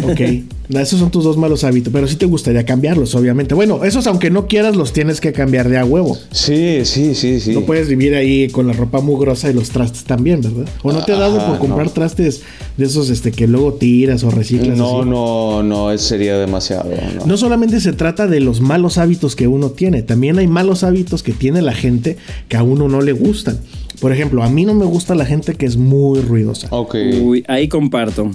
Ok, 0.04 0.22
esos 0.80 1.00
son 1.00 1.12
tus 1.12 1.24
dos 1.24 1.38
malos 1.38 1.64
hábitos, 1.64 1.92
pero 1.94 2.08
sí 2.08 2.16
te 2.16 2.26
gustaría 2.26 2.66
cambiarlos, 2.66 3.14
obviamente. 3.16 3.54
Bueno, 3.56 3.84
esos 3.84 4.08
aunque 4.08 4.30
no 4.30 4.48
quieras 4.48 4.76
los 4.76 4.94
tienes 4.94 5.20
que 5.22 5.34
cambiar 5.34 5.70
de 5.70 5.78
a 5.78 5.86
huevo. 5.86 6.18
Sí, 6.32 6.80
sí, 6.86 7.16
sí, 7.16 7.40
sí. 7.40 7.54
No 7.54 7.62
puedes 7.62 7.88
vivir 7.88 8.16
ahí 8.16 8.48
con 8.50 8.68
la 8.68 8.74
ropa 8.74 9.02
mugrosa 9.02 9.50
y 9.50 9.54
los 9.54 9.70
trastes 9.70 10.04
también, 10.04 10.42
¿verdad? 10.42 10.66
¿O 10.84 10.92
no 10.92 11.04
te 11.04 11.12
ha 11.14 11.18
dado 11.18 11.38
Ajá, 11.40 11.48
por 11.50 11.60
comprar 11.60 11.88
no. 11.88 11.92
trastes 11.92 12.42
de 12.78 12.86
esos 12.86 13.10
este 13.10 13.32
que 13.32 13.48
luego 13.48 13.74
tiras 13.74 14.24
o 14.24 14.32
reciclas? 14.32 14.78
No, 14.78 15.02
así? 15.02 15.10
no, 15.10 15.64
no, 15.64 15.92
es- 15.92 16.02
sería 16.02 16.38
demasiado. 16.38 16.90
No. 17.20 17.26
No 17.26 17.38
solamente 17.38 17.80
se 17.82 17.94
trata 17.94 18.28
de 18.28 18.40
los 18.40 18.62
malos 18.62 18.98
hábitos 18.98 19.36
que 19.36 19.48
uno 19.48 19.72
tiene, 19.72 20.02
también 20.04 20.38
hay 20.40 20.48
malos 20.48 20.84
hábitos 20.84 21.24
que 21.24 21.34
tiene 21.34 21.62
la 21.62 21.74
gente 21.74 22.18
que 22.50 22.58
a 22.58 22.64
uno 22.64 22.88
no 22.88 23.02
le 23.02 23.12
gustan. 23.14 23.60
Por 24.00 24.12
ejemplo, 24.12 24.44
a 24.44 24.50
mí 24.50 24.66
no 24.66 24.74
me 24.74 24.86
gusta 24.86 25.16
la 25.16 25.26
gente 25.26 25.54
que 25.56 25.66
es 25.66 25.78
muy 25.78 26.20
ruidosa. 26.20 26.68
Ok. 26.72 26.96
Uy, 27.22 27.44
ahí 27.48 27.68
comparto. 27.68 28.32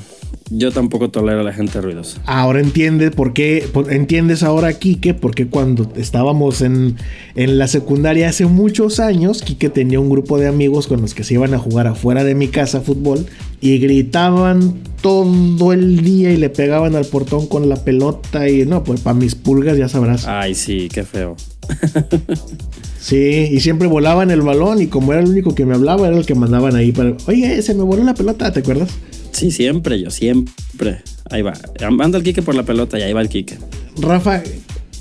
Yo 0.51 0.73
tampoco 0.73 1.11
tolero 1.11 1.41
a 1.41 1.43
la 1.43 1.53
gente 1.53 1.81
ruidosa. 1.81 2.21
Ahora 2.25 2.61
entiende 2.61 3.11
por 3.11 3.33
qué, 3.33 3.67
entiendes 3.91 4.43
ahora, 4.43 4.73
Quique, 4.79 5.15
porque 5.15 5.47
cuando 5.47 5.93
estábamos 5.97 6.63
en, 6.63 6.97
en 7.35 7.59
la 7.59 7.69
secundaria 7.69 8.29
hace 8.29 8.47
muchos 8.47 9.01
años, 9.01 9.43
Quique 9.43 9.69
tenía 9.69 10.01
un 10.01 10.09
grupo 10.09 10.39
de 10.39 10.49
amigos 10.49 10.87
con 10.87 11.03
los 11.03 11.15
que 11.15 11.25
se 11.25 11.35
iban 11.35 11.55
a 11.55 11.59
jugar 11.59 11.87
afuera 11.87 12.25
de 12.25 12.35
mi 12.35 12.49
casa 12.49 12.81
fútbol 12.81 13.27
y 13.61 13.79
gritaban 13.79 14.75
todo 15.03 15.73
el 15.73 16.03
día 16.03 16.33
y 16.33 16.37
le 16.37 16.49
pegaban 16.49 16.97
al 16.97 17.05
portón 17.05 17.47
con 17.47 17.69
la 17.69 17.77
pelota 17.77 18.49
y 18.49 18.65
no, 18.65 18.85
pues 18.85 19.01
para 19.01 19.15
mis 19.15 19.35
pulgas 19.35 19.77
ya 19.77 19.89
sabrás. 19.89 20.27
Ay, 20.27 20.55
sí, 20.55 20.89
qué 20.93 21.05
feo. 21.05 21.37
Sí, 23.01 23.49
y 23.53 23.61
siempre 23.61 23.87
volaban 23.87 24.31
el 24.31 24.43
balón 24.43 24.83
y 24.83 24.89
como 24.89 25.13
era 25.13 25.23
el 25.23 25.29
único 25.29 25.55
que 25.55 25.65
me 25.65 25.75
hablaba, 25.75 26.09
era 26.09 26.19
el 26.19 26.27
que 26.27 26.35
mandaban 26.35 26.75
ahí 26.75 26.93
para, 26.93 27.15
oye, 27.27 27.63
se 27.63 27.73
me 27.73 27.83
voló 27.83 28.03
la 28.03 28.13
pelota, 28.13 28.53
¿te 28.53 28.61
acuerdas? 28.61 28.91
Sí, 29.33 29.51
siempre, 29.51 30.01
yo 30.01 30.11
siempre. 30.11 31.03
Ahí 31.31 31.43
va. 31.43 31.55
Anda 31.81 32.19
el 32.19 32.25
Quique 32.25 32.43
por 32.43 32.55
la 32.55 32.63
pelota 32.63 32.99
y 32.99 33.03
ahí 33.03 33.13
va 33.13 33.21
el 33.21 33.29
Quique. 33.29 33.59
Rafa, 34.01 34.43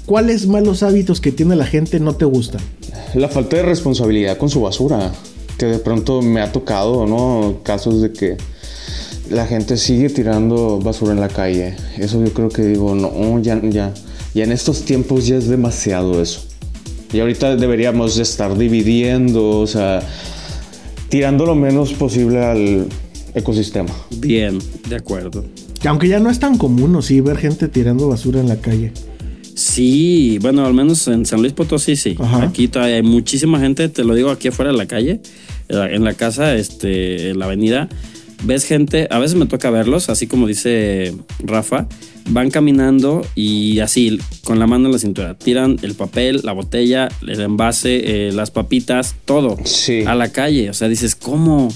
¿cuáles 0.06 0.48
malos 0.48 0.84
hábitos 0.84 1.22
que 1.22 1.32
tiene 1.32 1.56
la 1.56 1.66
gente 1.66 2.00
no 2.00 2.16
te 2.16 2.26
gustan? 2.26 2.62
La 3.14 3.30
falta 3.30 3.58
de 3.58 3.64
responsabilidad 3.64 4.38
con 4.38 4.50
su 4.50 4.62
basura. 4.62 5.12
Que 5.58 5.66
de 5.66 5.80
pronto 5.80 6.22
me 6.22 6.42
ha 6.42 6.52
tocado, 6.52 7.08
¿no? 7.08 7.62
Casos 7.64 8.02
de 8.02 8.12
que 8.14 8.38
la 9.30 9.46
gente 9.48 9.78
sigue 9.78 10.10
tirando 10.10 10.80
basura 10.80 11.14
en 11.14 11.20
la 11.20 11.30
calle. 11.30 11.76
Eso 11.98 12.24
yo 12.24 12.32
creo 12.34 12.50
que 12.50 12.64
digo, 12.64 12.96
no, 12.96 13.40
ya, 13.40 13.60
ya. 13.64 13.94
Ya 14.34 14.44
en 14.44 14.52
estos 14.52 14.84
tiempos 14.84 15.26
ya 15.26 15.38
es 15.38 15.48
demasiado 15.48 16.22
eso. 16.22 16.42
Y 17.12 17.20
ahorita 17.20 17.56
deberíamos 17.56 18.18
de 18.18 18.24
estar 18.24 18.58
dividiendo, 18.58 19.60
o 19.60 19.68
sea, 19.68 20.02
tirando 21.10 21.46
lo 21.46 21.56
menos 21.56 21.94
posible 21.94 22.44
al 22.44 22.88
ecosistema. 23.38 23.90
Bien, 24.18 24.60
de 24.90 24.96
acuerdo. 24.96 25.46
Que 25.82 25.88
aunque 25.88 26.08
ya 26.08 26.20
no 26.20 26.30
es 26.30 26.40
tan 26.40 26.58
común, 26.58 26.96
¿o 26.96 27.02
sí? 27.02 27.22
Ver 27.22 27.38
gente 27.38 27.68
tirando 27.68 28.08
basura 28.08 28.40
en 28.40 28.48
la 28.48 28.58
calle. 28.58 28.92
Sí, 29.56 30.38
bueno, 30.42 30.66
al 30.66 30.74
menos 30.74 31.08
en 31.08 31.26
San 31.26 31.42
Luis 31.42 31.54
Potosí 31.54 31.96
sí. 31.96 32.16
Ajá. 32.20 32.44
Aquí 32.44 32.68
todavía 32.68 32.98
hay 32.98 33.04
muchísima 33.04 33.60
gente, 33.60 33.90
te 33.90 34.04
lo 34.04 34.14
digo 34.14 34.30
aquí 34.30 34.50
afuera 34.50 34.72
de 34.72 34.78
la 34.78 34.86
calle, 34.88 35.20
eh, 35.70 35.88
en 35.92 36.04
la 36.04 36.14
casa, 36.14 36.56
este, 36.56 37.30
en 37.32 37.40
la 37.40 37.46
avenida. 37.46 37.90
Ves 38.44 38.66
gente, 38.66 39.08
a 39.10 39.18
veces 39.18 39.36
me 39.36 39.48
toca 39.48 39.72
verlos, 39.72 40.10
así 40.10 40.28
como 40.28 40.46
dice 40.46 41.16
Rafa, 41.44 41.88
van 42.30 42.52
caminando 42.52 43.26
y 43.34 43.80
así, 43.80 44.20
con 44.44 44.60
la 44.60 44.68
mano 44.68 44.86
en 44.86 44.92
la 44.92 45.00
cintura, 45.00 45.34
tiran 45.36 45.78
el 45.82 45.96
papel, 45.96 46.42
la 46.44 46.52
botella, 46.52 47.10
el 47.28 47.42
envase, 47.42 48.28
eh, 48.28 48.32
las 48.32 48.52
papitas, 48.52 49.16
todo 49.26 49.58
Sí. 49.64 50.04
a 50.06 50.14
la 50.14 50.32
calle. 50.32 50.70
O 50.70 50.74
sea, 50.76 50.88
dices, 50.88 51.16
¿cómo? 51.16 51.70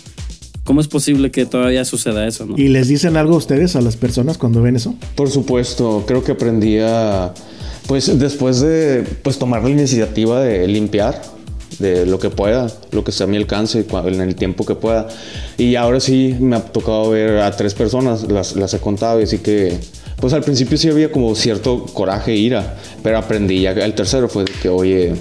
¿Cómo 0.63 0.79
es 0.79 0.87
posible 0.87 1.31
que 1.31 1.45
todavía 1.45 1.83
suceda 1.85 2.27
eso? 2.27 2.45
No? 2.45 2.57
¿Y 2.57 2.67
les 2.67 2.87
dicen 2.87 3.17
algo 3.17 3.33
a 3.33 3.37
ustedes, 3.37 3.75
a 3.75 3.81
las 3.81 3.97
personas, 3.97 4.37
cuando 4.37 4.61
ven 4.61 4.75
eso? 4.75 4.95
Por 5.15 5.29
supuesto, 5.29 6.03
creo 6.05 6.23
que 6.23 6.33
aprendí 6.33 6.77
a, 6.79 7.33
pues 7.87 8.19
después 8.19 8.61
de 8.61 9.03
pues, 9.23 9.39
tomar 9.39 9.63
la 9.63 9.69
iniciativa 9.71 10.41
de 10.41 10.67
limpiar 10.67 11.19
de 11.79 12.05
lo 12.05 12.19
que 12.19 12.29
pueda, 12.29 12.67
lo 12.91 13.03
que 13.03 13.11
esté 13.11 13.23
a 13.23 13.27
mi 13.27 13.37
alcance 13.37 13.85
en 14.05 14.21
el 14.21 14.35
tiempo 14.35 14.65
que 14.65 14.75
pueda. 14.75 15.07
Y 15.57 15.75
ahora 15.75 15.99
sí 15.99 16.35
me 16.39 16.55
ha 16.55 16.59
tocado 16.59 17.09
ver 17.09 17.39
a 17.39 17.51
tres 17.55 17.73
personas, 17.73 18.31
las, 18.31 18.55
las 18.55 18.73
he 18.75 18.79
contado 18.79 19.19
y 19.19 19.23
así 19.23 19.39
que, 19.39 19.79
pues 20.17 20.33
al 20.33 20.43
principio 20.43 20.77
sí 20.77 20.89
había 20.89 21.11
como 21.11 21.33
cierto 21.33 21.85
coraje, 21.85 22.35
ira, 22.35 22.77
pero 23.01 23.17
aprendí 23.17 23.61
ya. 23.61 23.71
El 23.71 23.95
tercero 23.95 24.29
fue 24.29 24.43
de 24.43 24.51
que, 24.51 24.69
oye, 24.69 25.13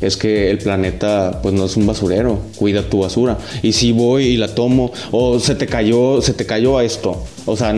es 0.00 0.16
que 0.16 0.50
el 0.50 0.58
planeta 0.58 1.40
pues 1.42 1.54
no 1.54 1.64
es 1.64 1.76
un 1.76 1.86
basurero, 1.86 2.38
cuida 2.56 2.88
tu 2.88 3.00
basura. 3.00 3.38
Y 3.62 3.72
si 3.72 3.92
voy 3.92 4.24
y 4.24 4.36
la 4.36 4.54
tomo, 4.54 4.92
o 5.10 5.38
se 5.40 5.54
te 5.54 5.66
cayó, 5.66 6.20
se 6.22 6.34
te 6.34 6.46
cayó 6.46 6.78
a 6.78 6.84
esto. 6.84 7.24
O 7.46 7.56
sea, 7.56 7.74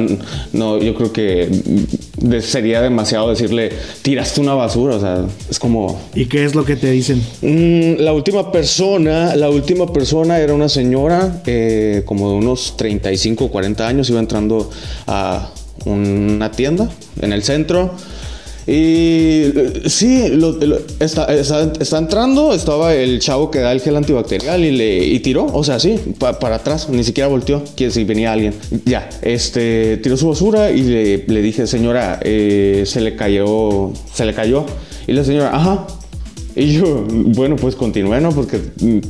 no, 0.53 0.79
yo 0.79 0.95
creo 0.95 1.13
que 1.13 1.49
mm, 1.49 2.41
sería 2.41 2.83
demasiado 2.83 3.31
decirle, 3.31 3.71
tiraste 4.03 4.41
una 4.41 4.55
basura. 4.55 4.97
O 4.97 5.01
sea, 5.01 5.25
es 5.49 5.59
como... 5.59 6.01
¿Y 6.15 6.27
qué 6.27 6.45
es 6.45 6.55
lo 6.55 6.65
que 6.65 6.77
te 6.77 6.91
dicen? 6.91 7.23
Mm, 7.43 8.03
la 8.03 8.13
última 8.13 8.51
persona, 8.51 9.37
la 9.37 9.49
última 9.49 9.93
persona 9.93 10.39
era 10.39 10.55
una 10.55 10.69
señora 10.69 11.43
eh, 11.47 12.03
como 12.05 12.31
de 12.31 12.37
unos 12.37 12.77
35 12.77 13.45
o 13.45 13.51
40 13.51 13.87
años, 13.87 14.11
iba 14.11 14.21
entrando 14.21 14.71
a 15.07 15.51
una 15.87 16.51
tienda 16.51 16.91
en 17.21 17.33
el 17.33 17.43
centro. 17.43 17.95
Y 18.73 19.51
eh, 19.53 19.83
sí, 19.87 20.29
lo- 20.29 20.53
lo- 20.53 20.79
está, 21.01 21.25
está- 21.35 21.73
está 21.81 21.99
entrando, 21.99 22.55
estaba 22.55 22.95
el 22.95 23.19
chavo 23.19 23.51
que 23.51 23.59
da 23.59 23.73
el 23.73 23.81
gel 23.81 23.97
antibacterial 23.97 24.65
y 24.65 24.71
le 24.71 24.99
y 25.07 25.19
tiró, 25.19 25.47
o 25.47 25.65
sea, 25.65 25.81
sí, 25.81 25.99
pa- 26.19 26.39
para 26.39 26.57
atrás, 26.57 26.89
ni 26.89 27.03
siquiera 27.03 27.27
volteó, 27.27 27.65
que 27.75 27.91
si 27.91 28.05
venía 28.05 28.33
alguien. 28.33 28.55
Ya, 28.85 29.09
este, 29.23 29.97
tiró 29.97 30.17
su 30.17 30.29
basura 30.29 30.71
y 30.71 30.83
le, 30.83 31.25
le 31.27 31.43
dije, 31.43 31.67
señora, 31.67 32.21
eh, 32.23 32.85
se 32.87 33.01
le 33.01 33.17
cayó, 33.17 33.91
se 34.15 34.25
le 34.25 34.35
cayó. 34.35 34.65
Y 35.09 35.15
la 35.15 35.25
señora, 35.25 35.51
ajá, 35.53 35.89
y 36.55 36.75
yo, 36.75 37.05
bueno, 37.11 37.57
pues 37.57 37.75
continué, 37.75 38.21
¿no? 38.21 38.31
Porque 38.31 38.59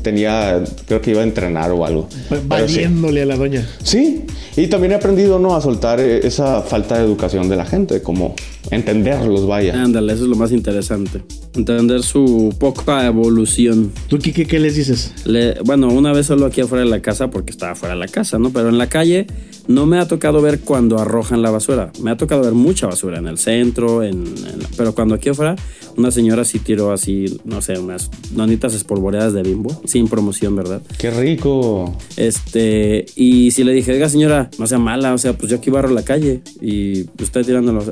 tenía, 0.02 0.62
creo 0.86 1.02
que 1.02 1.10
iba 1.10 1.20
a 1.20 1.24
entrenar 1.24 1.70
o 1.72 1.84
algo. 1.84 2.08
Sí. 2.10 2.36
Valiéndole 2.46 3.22
a 3.22 3.26
la 3.26 3.36
doña. 3.36 3.68
Sí, 3.82 4.22
y 4.56 4.68
también 4.68 4.92
he 4.92 4.94
aprendido, 4.94 5.38
¿no? 5.38 5.54
A 5.54 5.60
soltar 5.60 6.00
eh, 6.00 6.20
esa 6.26 6.62
falta 6.62 6.96
de 6.96 7.04
educación 7.04 7.48
de 7.50 7.56
la 7.56 7.66
gente, 7.66 8.00
como 8.02 8.34
entenderlos, 8.70 9.46
vaya. 9.46 9.80
Ándale, 9.82 10.12
eso 10.12 10.24
es 10.24 10.28
lo 10.28 10.36
más 10.36 10.52
interesante. 10.52 11.22
Entender 11.54 12.02
su 12.02 12.54
poca 12.58 13.06
evolución. 13.06 13.92
¿Tú, 14.08 14.18
Kike, 14.18 14.46
qué 14.46 14.58
les 14.60 14.76
dices? 14.76 15.12
Le- 15.24 15.54
bueno, 15.64 15.88
una 15.88 16.12
vez 16.12 16.26
solo 16.26 16.46
aquí 16.46 16.60
afuera 16.60 16.84
de 16.84 16.90
la 16.90 17.00
casa, 17.02 17.30
porque 17.30 17.50
estaba 17.50 17.74
fuera 17.74 17.94
de 17.94 18.00
la 18.00 18.08
casa, 18.08 18.38
¿no? 18.38 18.50
Pero 18.50 18.68
en 18.68 18.78
la 18.78 18.88
calle 18.88 19.26
no 19.66 19.86
me 19.86 19.98
ha 19.98 20.06
tocado 20.08 20.40
ver 20.40 20.60
cuando 20.60 20.98
arrojan 20.98 21.42
la 21.42 21.50
basura. 21.50 21.92
Me 22.02 22.10
ha 22.10 22.16
tocado 22.16 22.42
ver 22.42 22.52
mucha 22.52 22.86
basura 22.86 23.18
en 23.18 23.26
el 23.26 23.38
centro, 23.38 24.02
en, 24.02 24.24
en 24.26 24.58
la- 24.60 24.68
pero 24.76 24.94
cuando 24.94 25.14
aquí 25.16 25.28
afuera, 25.28 25.56
una 25.96 26.10
señora 26.12 26.44
sí 26.44 26.60
tiró 26.60 26.92
así, 26.92 27.40
no 27.44 27.60
sé, 27.62 27.78
unas 27.78 28.10
donitas 28.30 28.74
espolvoreadas 28.74 29.32
de 29.32 29.42
bimbo, 29.42 29.80
sin 29.84 30.06
promoción, 30.08 30.54
¿verdad? 30.54 30.80
¡Qué 30.98 31.10
rico! 31.10 31.96
Este, 32.16 33.06
y 33.16 33.50
si 33.50 33.64
le 33.64 33.72
dije, 33.72 33.92
oiga 33.92 34.08
señora, 34.08 34.50
no 34.58 34.66
sea 34.66 34.78
mala, 34.78 35.12
o 35.14 35.18
sea, 35.18 35.32
pues 35.36 35.50
yo 35.50 35.58
aquí 35.58 35.70
barro 35.70 35.90
la 35.90 36.02
calle 36.04 36.40
y 36.60 37.06
usted 37.20 37.44
tirándolo. 37.44 37.84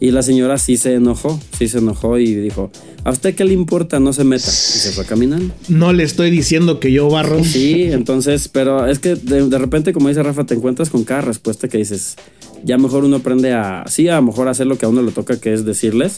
Y 0.00 0.10
la 0.10 0.22
señora 0.22 0.58
sí 0.58 0.76
se 0.76 0.94
enojó, 0.94 1.38
sí 1.56 1.68
se 1.68 1.78
enojó 1.78 2.18
y 2.18 2.34
dijo, 2.34 2.70
¿a 3.04 3.10
usted 3.10 3.34
qué 3.34 3.44
le 3.44 3.54
importa? 3.54 4.00
No 4.00 4.12
se 4.12 4.24
meta. 4.24 4.48
Y 4.48 4.78
se 4.78 4.90
fue 4.90 5.04
caminando. 5.04 5.54
No 5.68 5.92
le 5.92 6.02
estoy 6.02 6.30
diciendo 6.30 6.80
que 6.80 6.92
yo 6.92 7.08
barro. 7.08 7.42
Sí, 7.44 7.84
entonces, 7.84 8.48
pero 8.48 8.86
es 8.86 8.98
que 8.98 9.14
de, 9.14 9.48
de 9.48 9.58
repente, 9.58 9.92
como 9.92 10.08
dice 10.08 10.22
Rafa, 10.22 10.44
te 10.44 10.54
encuentras 10.54 10.90
con 10.90 11.04
cada 11.04 11.20
respuesta 11.22 11.68
que 11.68 11.78
dices, 11.78 12.16
ya 12.64 12.78
mejor 12.78 13.04
uno 13.04 13.16
aprende 13.16 13.52
a, 13.52 13.84
sí, 13.86 14.08
a 14.08 14.16
lo 14.16 14.22
mejor 14.22 14.48
hacer 14.48 14.66
lo 14.66 14.78
que 14.78 14.86
a 14.86 14.88
uno 14.88 15.02
le 15.02 15.12
toca, 15.12 15.38
que 15.38 15.52
es 15.52 15.64
decirles, 15.64 16.16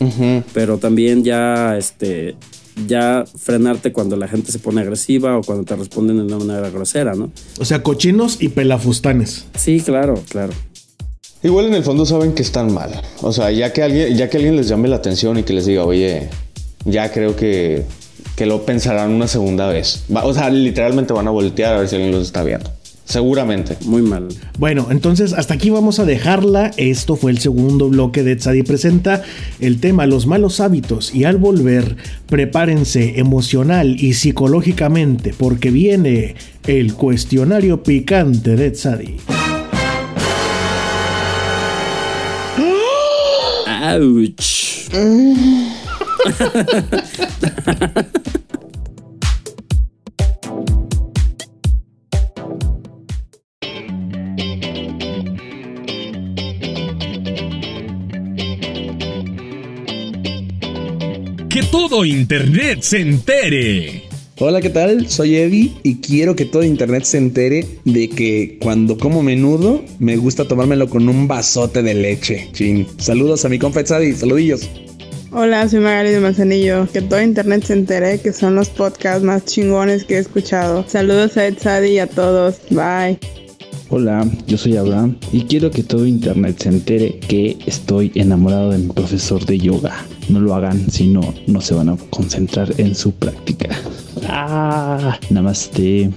pero 0.54 0.78
también 0.78 1.22
ya, 1.24 1.76
este, 1.76 2.36
ya 2.86 3.24
frenarte 3.38 3.92
cuando 3.92 4.16
la 4.16 4.28
gente 4.28 4.52
se 4.52 4.58
pone 4.58 4.80
agresiva 4.80 5.36
o 5.36 5.42
cuando 5.42 5.64
te 5.64 5.76
responden 5.76 6.16
de 6.18 6.22
una 6.22 6.38
manera 6.38 6.70
grosera, 6.70 7.14
¿no? 7.14 7.30
O 7.58 7.64
sea, 7.64 7.82
cochinos 7.82 8.40
y 8.40 8.48
pelafustanes. 8.48 9.46
Sí, 9.56 9.80
claro, 9.80 10.22
claro. 10.28 10.52
Igual 11.46 11.66
en 11.66 11.74
el 11.74 11.82
fondo 11.84 12.04
saben 12.04 12.32
que 12.32 12.42
están 12.42 12.72
mal. 12.74 12.90
O 13.22 13.32
sea, 13.32 13.50
ya 13.50 13.72
que 13.72 13.82
alguien, 13.82 14.16
ya 14.16 14.28
que 14.28 14.36
alguien 14.36 14.56
les 14.56 14.68
llame 14.68 14.88
la 14.88 14.96
atención 14.96 15.38
y 15.38 15.42
que 15.44 15.52
les 15.52 15.64
diga, 15.66 15.84
oye, 15.84 16.28
ya 16.84 17.10
creo 17.12 17.36
que 17.36 17.84
que 18.34 18.44
lo 18.44 18.66
pensarán 18.66 19.12
una 19.12 19.28
segunda 19.28 19.66
vez. 19.68 20.04
Va- 20.14 20.24
o 20.26 20.34
sea, 20.34 20.50
literalmente 20.50 21.14
van 21.14 21.26
a 21.26 21.30
voltear 21.30 21.72
a 21.74 21.78
ver 21.78 21.88
si 21.88 21.94
alguien 21.96 22.12
los 22.12 22.26
está 22.26 22.42
viendo. 22.44 22.70
Seguramente. 23.06 23.76
Muy 23.86 24.02
mal. 24.02 24.28
Bueno, 24.58 24.88
entonces 24.90 25.32
hasta 25.32 25.54
aquí 25.54 25.70
vamos 25.70 26.00
a 26.00 26.04
dejarla. 26.04 26.72
Esto 26.76 27.16
fue 27.16 27.30
el 27.30 27.38
segundo 27.38 27.88
bloque 27.88 28.22
de 28.24 28.36
Tzadi 28.36 28.62
Presenta. 28.62 29.22
El 29.60 29.78
tema 29.80 30.04
los 30.06 30.26
malos 30.26 30.60
hábitos. 30.60 31.14
Y 31.14 31.24
al 31.24 31.38
volver, 31.38 31.96
prepárense 32.28 33.18
emocional 33.20 33.96
y 33.98 34.12
psicológicamente 34.14 35.32
porque 35.38 35.70
viene 35.70 36.34
el 36.66 36.92
cuestionario 36.94 37.82
picante 37.82 38.56
de 38.56 38.70
Tzadi. 38.72 39.16
¡Auch! 43.86 44.90
Que 61.48 61.62
todo 61.70 62.04
Internet 62.04 62.82
se 62.82 63.00
entere. 63.00 64.05
Hola, 64.38 64.60
¿qué 64.60 64.68
tal? 64.68 65.08
Soy 65.08 65.36
Eddie 65.36 65.72
y 65.82 65.96
quiero 65.96 66.36
que 66.36 66.44
todo 66.44 66.62
internet 66.62 67.04
se 67.04 67.16
entere 67.16 67.66
de 67.86 68.10
que 68.10 68.58
cuando 68.60 68.98
como 68.98 69.22
menudo 69.22 69.82
me 69.98 70.18
gusta 70.18 70.46
tomármelo 70.46 70.90
con 70.90 71.08
un 71.08 71.26
vasote 71.26 71.82
de 71.82 71.94
leche. 71.94 72.50
Chin. 72.52 72.86
Saludos 72.98 73.46
a 73.46 73.48
mi 73.48 73.58
compa 73.58 73.82
Tzadi, 73.82 74.12
saludillos. 74.12 74.68
Hola, 75.32 75.66
soy 75.70 75.80
Magali 75.80 76.10
de 76.10 76.20
Manzanillo. 76.20 76.86
Que 76.92 77.00
todo 77.00 77.22
internet 77.22 77.64
se 77.64 77.72
entere 77.72 78.20
que 78.20 78.34
son 78.34 78.54
los 78.56 78.68
podcasts 78.68 79.22
más 79.22 79.46
chingones 79.46 80.04
que 80.04 80.16
he 80.16 80.18
escuchado. 80.18 80.84
Saludos 80.86 81.38
a 81.38 81.46
Ed 81.46 81.56
Sadi 81.58 81.92
y 81.92 81.98
a 81.98 82.06
todos. 82.06 82.56
Bye. 82.68 83.18
Hola, 83.88 84.28
yo 84.48 84.58
soy 84.58 84.76
Abraham 84.76 85.16
y 85.32 85.42
quiero 85.42 85.70
que 85.70 85.84
todo 85.84 86.06
internet 86.06 86.56
se 86.58 86.70
entere 86.70 87.20
que 87.20 87.56
estoy 87.66 88.10
enamorado 88.16 88.72
de 88.72 88.78
mi 88.78 88.92
profesor 88.92 89.46
de 89.46 89.58
yoga. 89.58 90.04
No 90.28 90.40
lo 90.40 90.56
hagan, 90.56 90.90
si 90.90 91.06
no, 91.06 91.32
no 91.46 91.60
se 91.60 91.74
van 91.74 91.90
a 91.90 91.96
concentrar 92.10 92.72
en 92.78 92.96
su 92.96 93.12
práctica. 93.12 93.68
Ah, 94.28 95.16
namaste. 95.30 96.10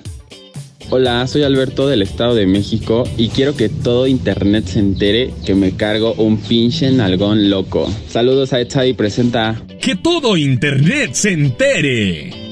Hola, 0.90 1.28
soy 1.28 1.44
Alberto 1.44 1.88
del 1.88 2.02
Estado 2.02 2.34
de 2.34 2.48
México 2.48 3.04
y 3.18 3.28
quiero 3.28 3.56
que 3.56 3.70
todo 3.70 4.08
internet 4.08 4.66
se 4.66 4.80
entere 4.80 5.32
que 5.46 5.54
me 5.54 5.74
cargo 5.74 6.16
un 6.16 6.38
pinche 6.38 6.90
nalgón 6.92 7.52
loco. 7.52 7.88
Saludos 8.08 8.52
a 8.52 8.62
Etsai 8.62 8.94
presenta. 8.94 9.62
Que 9.80 9.96
todo 9.96 10.36
Internet 10.36 11.12
se 11.14 11.34
entere. 11.34 12.49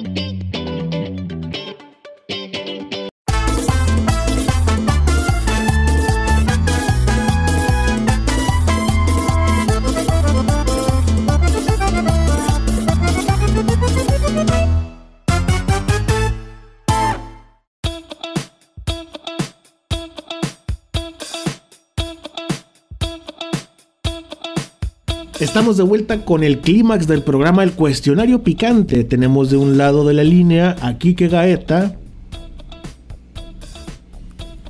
Estamos 25.57 25.77
de 25.77 25.83
vuelta 25.83 26.23
con 26.23 26.43
el 26.43 26.59
clímax 26.59 27.07
del 27.07 27.23
programa 27.23 27.63
El 27.63 27.71
Cuestionario 27.71 28.43
Picante. 28.43 29.03
Tenemos 29.03 29.49
de 29.49 29.57
un 29.57 29.75
lado 29.75 30.05
de 30.05 30.13
la 30.13 30.23
línea 30.23 30.75
a 30.83 30.99
Kike 30.99 31.29
Gaeta. 31.29 31.95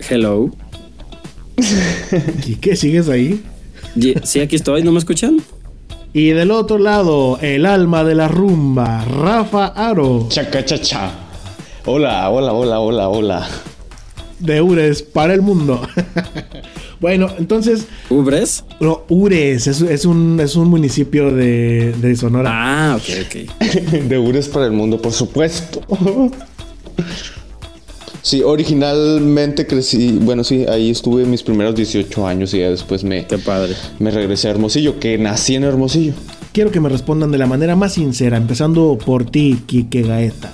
Hello. 0.10 0.50
¿Y 2.48 2.56
qué 2.56 2.78
sigues 2.78 3.10
ahí? 3.10 3.44
Sí, 4.24 4.40
aquí 4.40 4.56
estoy, 4.56 4.82
¿no 4.82 4.94
me 4.94 5.00
escuchan? 5.00 5.42
Y 6.14 6.30
del 6.30 6.52
otro 6.52 6.78
lado, 6.78 7.38
el 7.42 7.66
alma 7.66 8.06
de 8.06 8.16
la 8.16 8.30
rumba, 8.30 9.04
Rafa 9.04 9.66
Aro. 9.66 10.28
Chaca, 10.30 10.64
cha, 10.64 10.80
cha. 10.80 11.12
Hola, 11.86 12.30
hola, 12.30 12.54
hola, 12.54 12.80
hola, 12.80 13.10
hola. 13.10 13.50
De 14.40 14.62
Ures 14.62 15.02
para 15.02 15.34
el 15.34 15.42
mundo. 15.42 15.82
bueno, 17.00 17.30
entonces. 17.38 17.88
¿Ubres? 18.10 18.64
No, 18.80 19.04
Ures 19.10 19.68
es, 19.68 19.82
es 19.82 20.06
un, 20.06 20.40
es 20.40 20.56
un 20.56 20.68
municipio 20.70 21.32
de, 21.32 21.94
de 21.94 22.16
Sonora. 22.16 22.52
Ah, 22.54 22.96
ok, 22.98 23.04
ok. 23.26 24.02
De 24.08 24.18
Ures 24.18 24.48
para 24.48 24.66
el 24.66 24.72
mundo, 24.72 25.02
por 25.02 25.12
supuesto. 25.14 25.82
Sí, 28.22 28.42
originalmente 28.44 29.66
crecí, 29.68 30.20
bueno, 30.22 30.44
sí, 30.44 30.66
ahí 30.68 30.90
estuve 30.90 31.24
mis 31.26 31.44
primeros 31.44 31.76
18 31.76 32.28
años 32.28 32.54
y 32.54 32.60
ya 32.60 32.70
después 32.70 33.04
me, 33.06 33.26
Qué 33.26 33.38
padre. 33.38 33.74
me 34.00 34.12
regresé 34.12 34.50
a 34.50 34.52
Hermosillo, 34.52 35.00
que 35.00 35.18
nací 35.18 35.56
en 35.56 35.64
Hermosillo. 35.64 36.14
Quiero 36.52 36.72
que 36.72 36.82
me 36.82 36.90
respondan 36.90 37.32
de 37.32 37.38
la 37.38 37.46
manera 37.46 37.76
más 37.78 37.94
sincera, 37.94 38.36
empezando 38.36 38.98
por 38.98 39.30
ti, 39.30 39.62
Kike 39.66 40.02
Gaeta. 40.02 40.52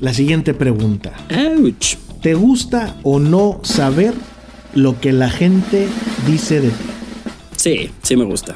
La 0.00 0.14
siguiente 0.14 0.54
pregunta. 0.54 1.12
Ouch. 1.58 1.96
¿Te 2.22 2.34
gusta 2.34 2.96
o 3.02 3.18
no 3.18 3.60
saber 3.62 4.14
lo 4.76 5.00
que 5.00 5.12
la 5.12 5.30
gente 5.30 5.88
dice 6.26 6.60
de 6.60 6.68
ti? 6.68 6.84
Sí, 7.56 7.90
sí 8.02 8.16
me 8.16 8.24
gusta. 8.24 8.54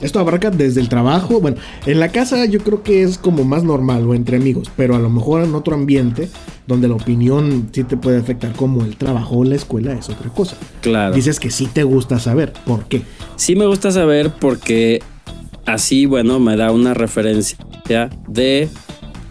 Esto 0.00 0.18
abarca 0.18 0.50
desde 0.50 0.80
el 0.80 0.88
trabajo, 0.88 1.40
bueno, 1.40 1.56
en 1.86 2.00
la 2.00 2.08
casa 2.08 2.44
yo 2.46 2.58
creo 2.60 2.82
que 2.82 3.02
es 3.02 3.16
como 3.16 3.44
más 3.44 3.62
normal 3.62 4.06
o 4.08 4.14
entre 4.14 4.38
amigos, 4.38 4.70
pero 4.76 4.96
a 4.96 4.98
lo 4.98 5.08
mejor 5.08 5.44
en 5.44 5.54
otro 5.54 5.74
ambiente 5.74 6.28
donde 6.66 6.88
la 6.88 6.94
opinión 6.94 7.68
sí 7.72 7.84
te 7.84 7.96
puede 7.96 8.18
afectar 8.18 8.52
como 8.52 8.82
el 8.82 8.96
trabajo 8.96 9.36
o 9.36 9.44
la 9.44 9.54
escuela 9.54 9.92
es 9.92 10.08
otra 10.08 10.30
cosa. 10.30 10.56
Claro. 10.80 11.14
Dices 11.14 11.38
que 11.38 11.50
sí 11.50 11.68
te 11.72 11.84
gusta 11.84 12.18
saber, 12.18 12.52
¿por 12.66 12.86
qué? 12.86 13.02
Sí 13.36 13.54
me 13.54 13.66
gusta 13.66 13.92
saber 13.92 14.32
porque 14.40 15.00
así, 15.64 16.06
bueno, 16.06 16.40
me 16.40 16.56
da 16.56 16.72
una 16.72 16.92
referencia 16.92 17.58
de 18.26 18.68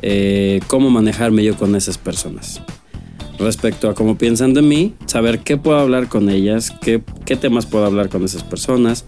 eh, 0.02 0.60
cómo 0.68 0.90
manejarme 0.90 1.44
yo 1.44 1.56
con 1.56 1.76
esas 1.76 1.98
personas. 1.98 2.62
Respecto 3.40 3.90
a 3.90 3.96
cómo 3.96 4.18
piensan 4.18 4.54
de 4.54 4.62
mí, 4.62 4.94
saber 5.06 5.40
qué 5.40 5.58
puedo 5.58 5.80
hablar 5.80 6.08
con 6.08 6.30
ellas, 6.30 6.72
qué, 6.82 7.02
qué 7.26 7.36
temas 7.36 7.66
puedo 7.66 7.86
hablar 7.86 8.10
con 8.10 8.24
esas 8.24 8.44
personas, 8.44 9.06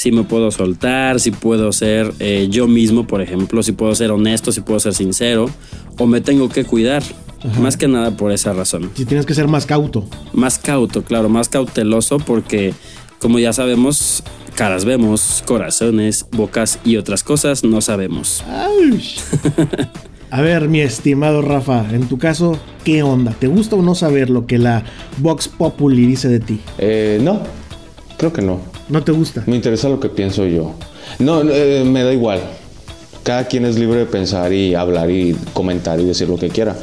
si 0.00 0.12
me 0.12 0.24
puedo 0.24 0.50
soltar, 0.50 1.20
si 1.20 1.30
puedo 1.30 1.72
ser 1.72 2.12
eh, 2.20 2.48
yo 2.50 2.66
mismo, 2.66 3.06
por 3.06 3.20
ejemplo, 3.20 3.62
si 3.62 3.72
puedo 3.72 3.94
ser 3.94 4.10
honesto, 4.10 4.50
si 4.50 4.62
puedo 4.62 4.80
ser 4.80 4.94
sincero, 4.94 5.50
o 5.98 6.06
me 6.06 6.22
tengo 6.22 6.48
que 6.48 6.64
cuidar. 6.64 7.02
Más 7.58 7.76
que 7.76 7.88
nada 7.88 8.10
por 8.16 8.32
esa 8.32 8.52
razón. 8.52 8.90
Si 8.94 9.04
tienes 9.04 9.26
que 9.26 9.34
ser 9.34 9.48
más 9.48 9.66
cauto. 9.66 10.06
Más 10.32 10.58
cauto, 10.58 11.04
claro, 11.04 11.28
más 11.28 11.48
cauteloso 11.48 12.18
porque, 12.18 12.74
como 13.18 13.38
ya 13.38 13.52
sabemos, 13.52 14.22
caras 14.54 14.84
vemos, 14.84 15.42
corazones, 15.46 16.26
bocas 16.30 16.78
y 16.84 16.96
otras 16.96 17.22
cosas 17.22 17.64
no 17.64 17.80
sabemos. 17.80 18.42
A 20.32 20.42
ver, 20.42 20.68
mi 20.68 20.80
estimado 20.80 21.42
Rafa, 21.42 21.84
en 21.92 22.08
tu 22.08 22.16
caso, 22.16 22.56
¿qué 22.84 23.02
onda? 23.02 23.32
¿Te 23.32 23.48
gusta 23.48 23.74
o 23.74 23.82
no 23.82 23.96
saber 23.96 24.30
lo 24.30 24.46
que 24.46 24.58
la 24.58 24.84
Vox 25.18 25.48
Populi 25.48 26.06
dice 26.06 26.28
de 26.28 26.38
ti? 26.38 26.60
Eh, 26.78 27.18
no, 27.20 27.40
creo 28.16 28.32
que 28.32 28.40
no. 28.40 28.60
¿No 28.88 29.02
te 29.02 29.10
gusta? 29.10 29.42
Me 29.46 29.56
interesa 29.56 29.88
lo 29.88 29.98
que 29.98 30.08
pienso 30.08 30.46
yo. 30.46 30.74
No, 31.18 31.42
eh, 31.42 31.82
me 31.84 32.04
da 32.04 32.12
igual. 32.12 32.40
Cada 33.24 33.48
quien 33.48 33.64
es 33.64 33.76
libre 33.76 33.98
de 33.98 34.06
pensar 34.06 34.52
y 34.52 34.76
hablar 34.76 35.10
y 35.10 35.36
comentar 35.52 35.98
y 35.98 36.04
decir 36.04 36.28
lo 36.28 36.36
que 36.36 36.48
quiera. 36.48 36.76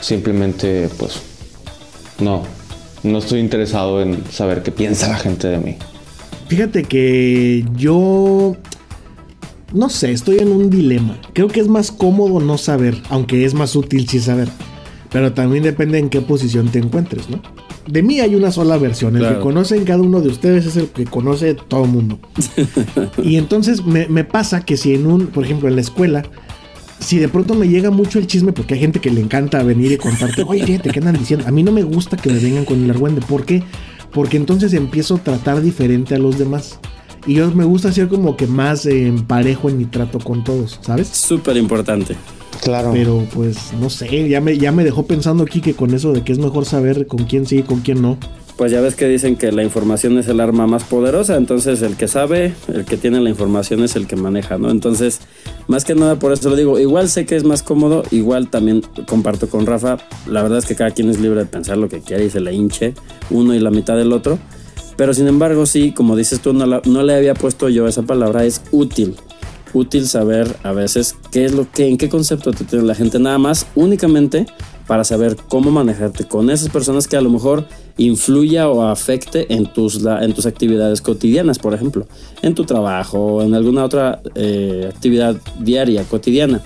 Simplemente, 0.00 0.88
pues, 0.98 1.20
no. 2.20 2.42
No 3.02 3.18
estoy 3.18 3.40
interesado 3.40 4.00
en 4.00 4.24
saber 4.30 4.62
qué 4.62 4.72
piensa 4.72 5.08
la 5.08 5.16
gente 5.16 5.48
de 5.48 5.58
mí. 5.58 5.76
Fíjate 6.48 6.84
que 6.84 7.66
yo... 7.76 8.56
No 9.72 9.88
sé, 9.90 10.12
estoy 10.12 10.38
en 10.38 10.48
un 10.48 10.70
dilema. 10.70 11.18
Creo 11.34 11.48
que 11.48 11.60
es 11.60 11.68
más 11.68 11.92
cómodo 11.92 12.40
no 12.40 12.56
saber, 12.58 12.96
aunque 13.10 13.44
es 13.44 13.54
más 13.54 13.76
útil 13.76 14.08
sí 14.08 14.18
saber. 14.20 14.48
Pero 15.10 15.32
también 15.32 15.62
depende 15.62 15.98
en 15.98 16.08
qué 16.08 16.20
posición 16.20 16.68
te 16.68 16.78
encuentres, 16.78 17.28
¿no? 17.30 17.40
De 17.86 18.02
mí 18.02 18.20
hay 18.20 18.34
una 18.34 18.50
sola 18.50 18.76
versión. 18.76 19.14
El 19.16 19.22
Claro. 19.22 19.36
que 19.36 19.42
conocen 19.42 19.84
cada 19.84 20.02
uno 20.02 20.20
de 20.20 20.28
ustedes 20.28 20.66
es 20.66 20.76
el 20.76 20.88
que 20.88 21.04
conoce 21.04 21.54
todo 21.54 21.84
el 21.84 21.90
mundo. 21.90 22.18
y 23.22 23.36
entonces 23.36 23.84
me, 23.84 24.06
me 24.08 24.24
pasa 24.24 24.60
que 24.64 24.76
si 24.76 24.94
en 24.94 25.06
un, 25.06 25.26
por 25.28 25.44
ejemplo, 25.44 25.68
en 25.68 25.74
la 25.76 25.80
escuela, 25.80 26.22
si 26.98 27.18
de 27.18 27.28
pronto 27.28 27.54
me 27.54 27.68
llega 27.68 27.90
mucho 27.90 28.18
el 28.18 28.26
chisme, 28.26 28.52
porque 28.52 28.74
hay 28.74 28.80
gente 28.80 29.00
que 29.00 29.10
le 29.10 29.20
encanta 29.20 29.62
venir 29.62 29.92
y 29.92 29.96
contarte, 29.96 30.42
oye, 30.46 30.64
fíjate, 30.66 30.90
¿qué 30.90 30.98
andan 30.98 31.16
diciendo? 31.18 31.46
A 31.46 31.50
mí 31.50 31.62
no 31.62 31.72
me 31.72 31.82
gusta 31.82 32.16
que 32.16 32.30
me 32.30 32.38
vengan 32.38 32.64
con 32.66 32.82
el 32.84 32.90
argüende. 32.90 33.20
¿Por 33.22 33.44
qué? 33.46 33.62
Porque 34.12 34.36
entonces 34.36 34.72
empiezo 34.74 35.14
a 35.16 35.18
tratar 35.18 35.62
diferente 35.62 36.14
a 36.14 36.18
los 36.18 36.38
demás. 36.38 36.78
Y 37.28 37.34
yo 37.34 37.50
me 37.50 37.64
gusta 37.64 37.92
ser 37.92 38.08
como 38.08 38.38
que 38.38 38.46
más 38.46 38.86
eh, 38.86 39.12
parejo 39.26 39.68
en 39.68 39.76
mi 39.76 39.84
trato 39.84 40.18
con 40.18 40.44
todos, 40.44 40.78
¿sabes? 40.80 41.08
Súper 41.08 41.58
importante. 41.58 42.16
Claro. 42.62 42.90
Pero 42.94 43.22
pues 43.34 43.74
no 43.78 43.90
sé, 43.90 44.30
ya 44.30 44.40
me, 44.40 44.56
ya 44.56 44.72
me 44.72 44.82
dejó 44.82 45.06
pensando 45.06 45.44
aquí 45.44 45.60
que 45.60 45.74
con 45.74 45.92
eso 45.92 46.14
de 46.14 46.24
que 46.24 46.32
es 46.32 46.38
mejor 46.38 46.64
saber 46.64 47.06
con 47.06 47.24
quién 47.24 47.44
sí 47.44 47.58
y 47.58 47.62
con 47.64 47.80
quién 47.80 48.00
no. 48.00 48.16
Pues 48.56 48.72
ya 48.72 48.80
ves 48.80 48.94
que 48.94 49.06
dicen 49.06 49.36
que 49.36 49.52
la 49.52 49.62
información 49.62 50.16
es 50.16 50.26
el 50.28 50.40
arma 50.40 50.66
más 50.66 50.84
poderosa, 50.84 51.36
entonces 51.36 51.82
el 51.82 51.96
que 51.96 52.08
sabe, 52.08 52.54
el 52.72 52.86
que 52.86 52.96
tiene 52.96 53.20
la 53.20 53.28
información 53.28 53.84
es 53.84 53.94
el 53.94 54.06
que 54.06 54.16
maneja, 54.16 54.56
¿no? 54.56 54.70
Entonces, 54.70 55.20
Más 55.68 55.84
que 55.84 55.94
nada 55.94 56.18
por 56.18 56.32
eso 56.32 56.48
lo 56.48 56.56
digo. 56.56 56.78
Igual 56.78 57.10
sé 57.10 57.26
que 57.26 57.36
es 57.36 57.44
más 57.44 57.62
cómodo, 57.62 58.04
igual 58.10 58.48
también 58.48 58.82
comparto 59.06 59.50
con 59.50 59.66
Rafa. 59.66 59.98
La 60.26 60.42
verdad 60.42 60.58
es 60.58 60.64
que 60.64 60.74
cada 60.74 60.92
quien 60.92 61.10
es 61.10 61.20
libre 61.20 61.40
de 61.40 61.46
pensar 61.46 61.76
lo 61.76 61.90
que 61.90 62.00
quiere 62.00 62.24
y 62.24 62.30
se 62.30 62.40
le 62.40 62.54
hinche 62.54 62.94
uno 63.28 63.54
y 63.54 63.60
la 63.60 63.70
mitad 63.70 63.96
del 63.98 64.14
otro. 64.14 64.38
Pero 64.98 65.14
sin 65.14 65.28
embargo, 65.28 65.64
sí, 65.64 65.92
como 65.92 66.14
dices 66.16 66.40
tú, 66.40 66.52
no, 66.52 66.66
no 66.84 67.02
le 67.02 67.14
había 67.14 67.32
puesto 67.32 67.70
yo 67.70 67.86
esa 67.88 68.02
palabra, 68.02 68.44
es 68.44 68.60
útil. 68.72 69.14
Útil 69.72 70.06
saber 70.08 70.56
a 70.64 70.72
veces 70.72 71.14
qué 71.30 71.44
es 71.44 71.52
lo 71.52 71.70
que, 71.70 71.86
en 71.88 71.96
qué 71.98 72.08
concepto 72.10 72.50
te 72.52 72.64
tiene 72.64 72.84
la 72.84 72.94
gente, 72.94 73.18
nada 73.18 73.38
más, 73.38 73.66
únicamente 73.76 74.46
para 74.86 75.04
saber 75.04 75.36
cómo 75.48 75.70
manejarte 75.70 76.24
con 76.24 76.48
esas 76.50 76.70
personas 76.70 77.06
que 77.06 77.16
a 77.16 77.20
lo 77.20 77.28
mejor 77.30 77.66
influya 77.98 78.68
o 78.70 78.82
afecte 78.82 79.52
en 79.54 79.66
tus, 79.72 80.00
la- 80.02 80.24
en 80.24 80.32
tus 80.32 80.46
actividades 80.46 81.00
cotidianas, 81.02 81.58
por 81.58 81.74
ejemplo, 81.74 82.06
en 82.42 82.54
tu 82.54 82.64
trabajo 82.64 83.18
o 83.36 83.42
en 83.42 83.54
alguna 83.54 83.84
otra 83.84 84.20
eh, 84.34 84.90
actividad 84.92 85.36
diaria, 85.60 86.02
cotidiana. 86.04 86.62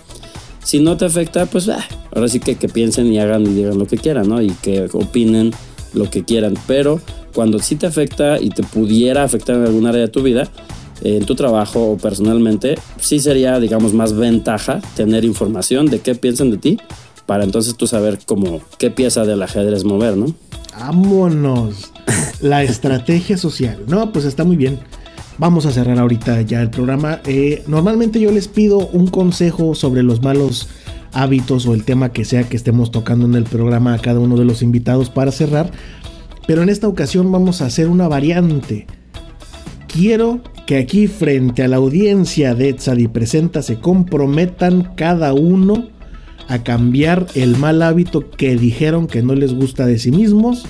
Si 0.64 0.78
no 0.80 0.96
te 0.96 1.04
afecta, 1.04 1.46
pues 1.46 1.68
ah, 1.68 1.84
ahora 2.14 2.28
sí 2.28 2.38
que, 2.40 2.54
que 2.54 2.68
piensen 2.68 3.12
y 3.12 3.18
hagan 3.18 3.42
y 3.42 3.48
digan 3.52 3.78
lo 3.78 3.86
que 3.86 3.98
quieran, 3.98 4.28
¿no? 4.28 4.40
Y 4.40 4.50
que 4.62 4.88
opinen 4.92 5.52
lo 5.92 6.08
que 6.08 6.24
quieran. 6.24 6.54
Pero 6.68 7.00
cuando 7.32 7.58
sí 7.58 7.76
te 7.76 7.86
afecta 7.86 8.40
y 8.40 8.50
te 8.50 8.62
pudiera 8.62 9.24
afectar 9.24 9.56
en 9.56 9.64
algún 9.64 9.86
área 9.86 10.02
de 10.02 10.08
tu 10.08 10.22
vida, 10.22 10.48
eh, 11.02 11.16
en 11.16 11.24
tu 11.24 11.34
trabajo 11.34 11.92
o 11.92 11.96
personalmente, 11.96 12.76
sí 13.00 13.18
sería, 13.18 13.58
digamos, 13.58 13.94
más 13.94 14.14
ventaja 14.14 14.80
tener 14.96 15.24
información 15.24 15.86
de 15.86 16.00
qué 16.00 16.14
piensan 16.14 16.50
de 16.50 16.58
ti 16.58 16.78
para 17.26 17.44
entonces 17.44 17.76
tú 17.76 17.86
saber 17.86 18.18
cómo, 18.26 18.60
qué 18.78 18.90
pieza 18.90 19.24
del 19.24 19.42
ajedrez 19.42 19.84
mover, 19.84 20.16
¿no? 20.16 20.26
Vámonos. 20.78 21.92
La 22.40 22.62
estrategia 22.62 23.36
social. 23.36 23.78
No, 23.86 24.12
pues 24.12 24.24
está 24.24 24.44
muy 24.44 24.56
bien. 24.56 24.78
Vamos 25.38 25.66
a 25.66 25.72
cerrar 25.72 25.98
ahorita 25.98 26.42
ya 26.42 26.60
el 26.60 26.70
programa. 26.70 27.20
Eh, 27.24 27.62
normalmente 27.66 28.20
yo 28.20 28.30
les 28.30 28.48
pido 28.48 28.86
un 28.88 29.06
consejo 29.06 29.74
sobre 29.74 30.02
los 30.02 30.22
malos 30.22 30.68
hábitos 31.12 31.66
o 31.66 31.74
el 31.74 31.84
tema 31.84 32.10
que 32.12 32.24
sea 32.24 32.44
que 32.44 32.56
estemos 32.56 32.90
tocando 32.90 33.26
en 33.26 33.34
el 33.34 33.44
programa 33.44 33.94
a 33.94 33.98
cada 33.98 34.18
uno 34.18 34.36
de 34.36 34.44
los 34.44 34.62
invitados 34.62 35.10
para 35.10 35.30
cerrar. 35.30 35.70
Pero 36.46 36.62
en 36.62 36.68
esta 36.68 36.88
ocasión 36.88 37.30
vamos 37.30 37.62
a 37.62 37.66
hacer 37.66 37.88
una 37.88 38.08
variante. 38.08 38.86
Quiero 39.86 40.40
que 40.66 40.78
aquí 40.78 41.06
frente 41.06 41.62
a 41.62 41.68
la 41.68 41.76
audiencia 41.76 42.54
de 42.54 42.70
Etzadi 42.70 43.08
Presenta 43.08 43.62
se 43.62 43.78
comprometan 43.78 44.94
cada 44.96 45.32
uno 45.34 45.88
a 46.48 46.62
cambiar 46.62 47.26
el 47.34 47.56
mal 47.56 47.82
hábito 47.82 48.30
que 48.30 48.56
dijeron 48.56 49.06
que 49.06 49.22
no 49.22 49.34
les 49.34 49.54
gusta 49.54 49.86
de 49.86 49.98
sí 49.98 50.10
mismos 50.10 50.64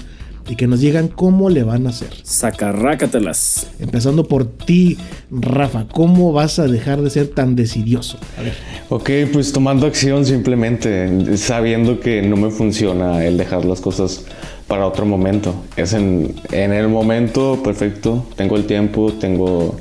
y 0.49 0.57
que 0.57 0.67
nos 0.67 0.81
digan 0.81 1.09
cómo 1.09 1.51
le 1.51 1.63
van 1.63 1.87
a 1.87 1.91
hacer. 1.91 2.11
Sacarrácatelas. 2.23 3.69
Empezando 3.79 4.27
por 4.27 4.45
ti, 4.45 4.99
Rafa, 5.31 5.87
¿cómo 5.89 6.33
vas 6.33 6.59
a 6.59 6.67
dejar 6.67 7.01
de 7.01 7.11
ser 7.11 7.29
tan 7.29 7.55
decidioso? 7.55 8.19
A 8.39 8.43
ver. 8.43 8.55
Ok, 8.89 9.11
pues 9.33 9.53
tomando 9.53 9.87
acción 9.87 10.27
simplemente, 10.27 11.37
sabiendo 11.37 12.01
que 12.01 12.23
no 12.23 12.37
me 12.37 12.51
funciona 12.51 13.25
el 13.25 13.37
dejar 13.39 13.65
las 13.65 13.81
cosas 13.81 14.25
para 14.73 14.87
otro 14.87 15.05
momento. 15.05 15.55
Es 15.77 15.93
en, 15.93 16.35
en 16.51 16.73
el 16.73 16.89
momento 16.89 17.61
perfecto, 17.63 18.25
tengo 18.37 18.57
el 18.57 18.65
tiempo, 18.65 19.13
tengo 19.21 19.77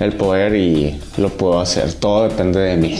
el 0.00 0.14
poder 0.14 0.54
y 0.56 0.98
lo 1.18 1.28
puedo 1.28 1.60
hacer. 1.60 1.92
Todo 1.92 2.26
depende 2.30 2.58
de 2.58 2.78
mí. 2.78 2.94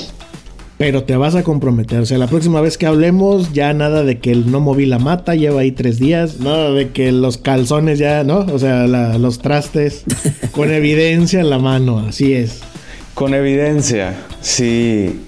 Pero 0.77 1.05
te 1.05 1.17
vas 1.17 1.35
a 1.35 1.43
comprometer. 1.43 2.01
O 2.01 2.05
sea, 2.05 2.19
la 2.19 2.27
próxima 2.27 2.61
vez 2.61 2.77
que 2.77 2.85
hablemos, 2.85 3.51
ya 3.55 3.73
nada 3.73 4.03
de 4.05 4.19
que 4.19 4.31
el 4.31 4.51
no 4.51 4.61
moví 4.61 4.85
la 4.85 4.99
mata, 4.99 5.35
lleva 5.35 5.63
ahí 5.63 5.73
tres 5.73 5.99
días. 5.99 6.39
Nada 6.41 6.71
de 6.73 6.91
que 6.91 7.13
los 7.13 7.39
calzones 7.39 7.99
ya, 7.99 8.25
¿no? 8.25 8.41
O 8.53 8.59
sea, 8.59 8.87
la- 8.87 9.17
los 9.17 9.39
trastes 9.39 10.05
con 10.53 10.71
evidencia 10.71 11.41
en 11.41 11.49
la 11.49 11.59
mano. 11.59 11.99
Así 12.07 12.35
es. 12.35 12.61
Con 13.15 13.33
evidencia, 13.33 14.17
sí. 14.43 15.19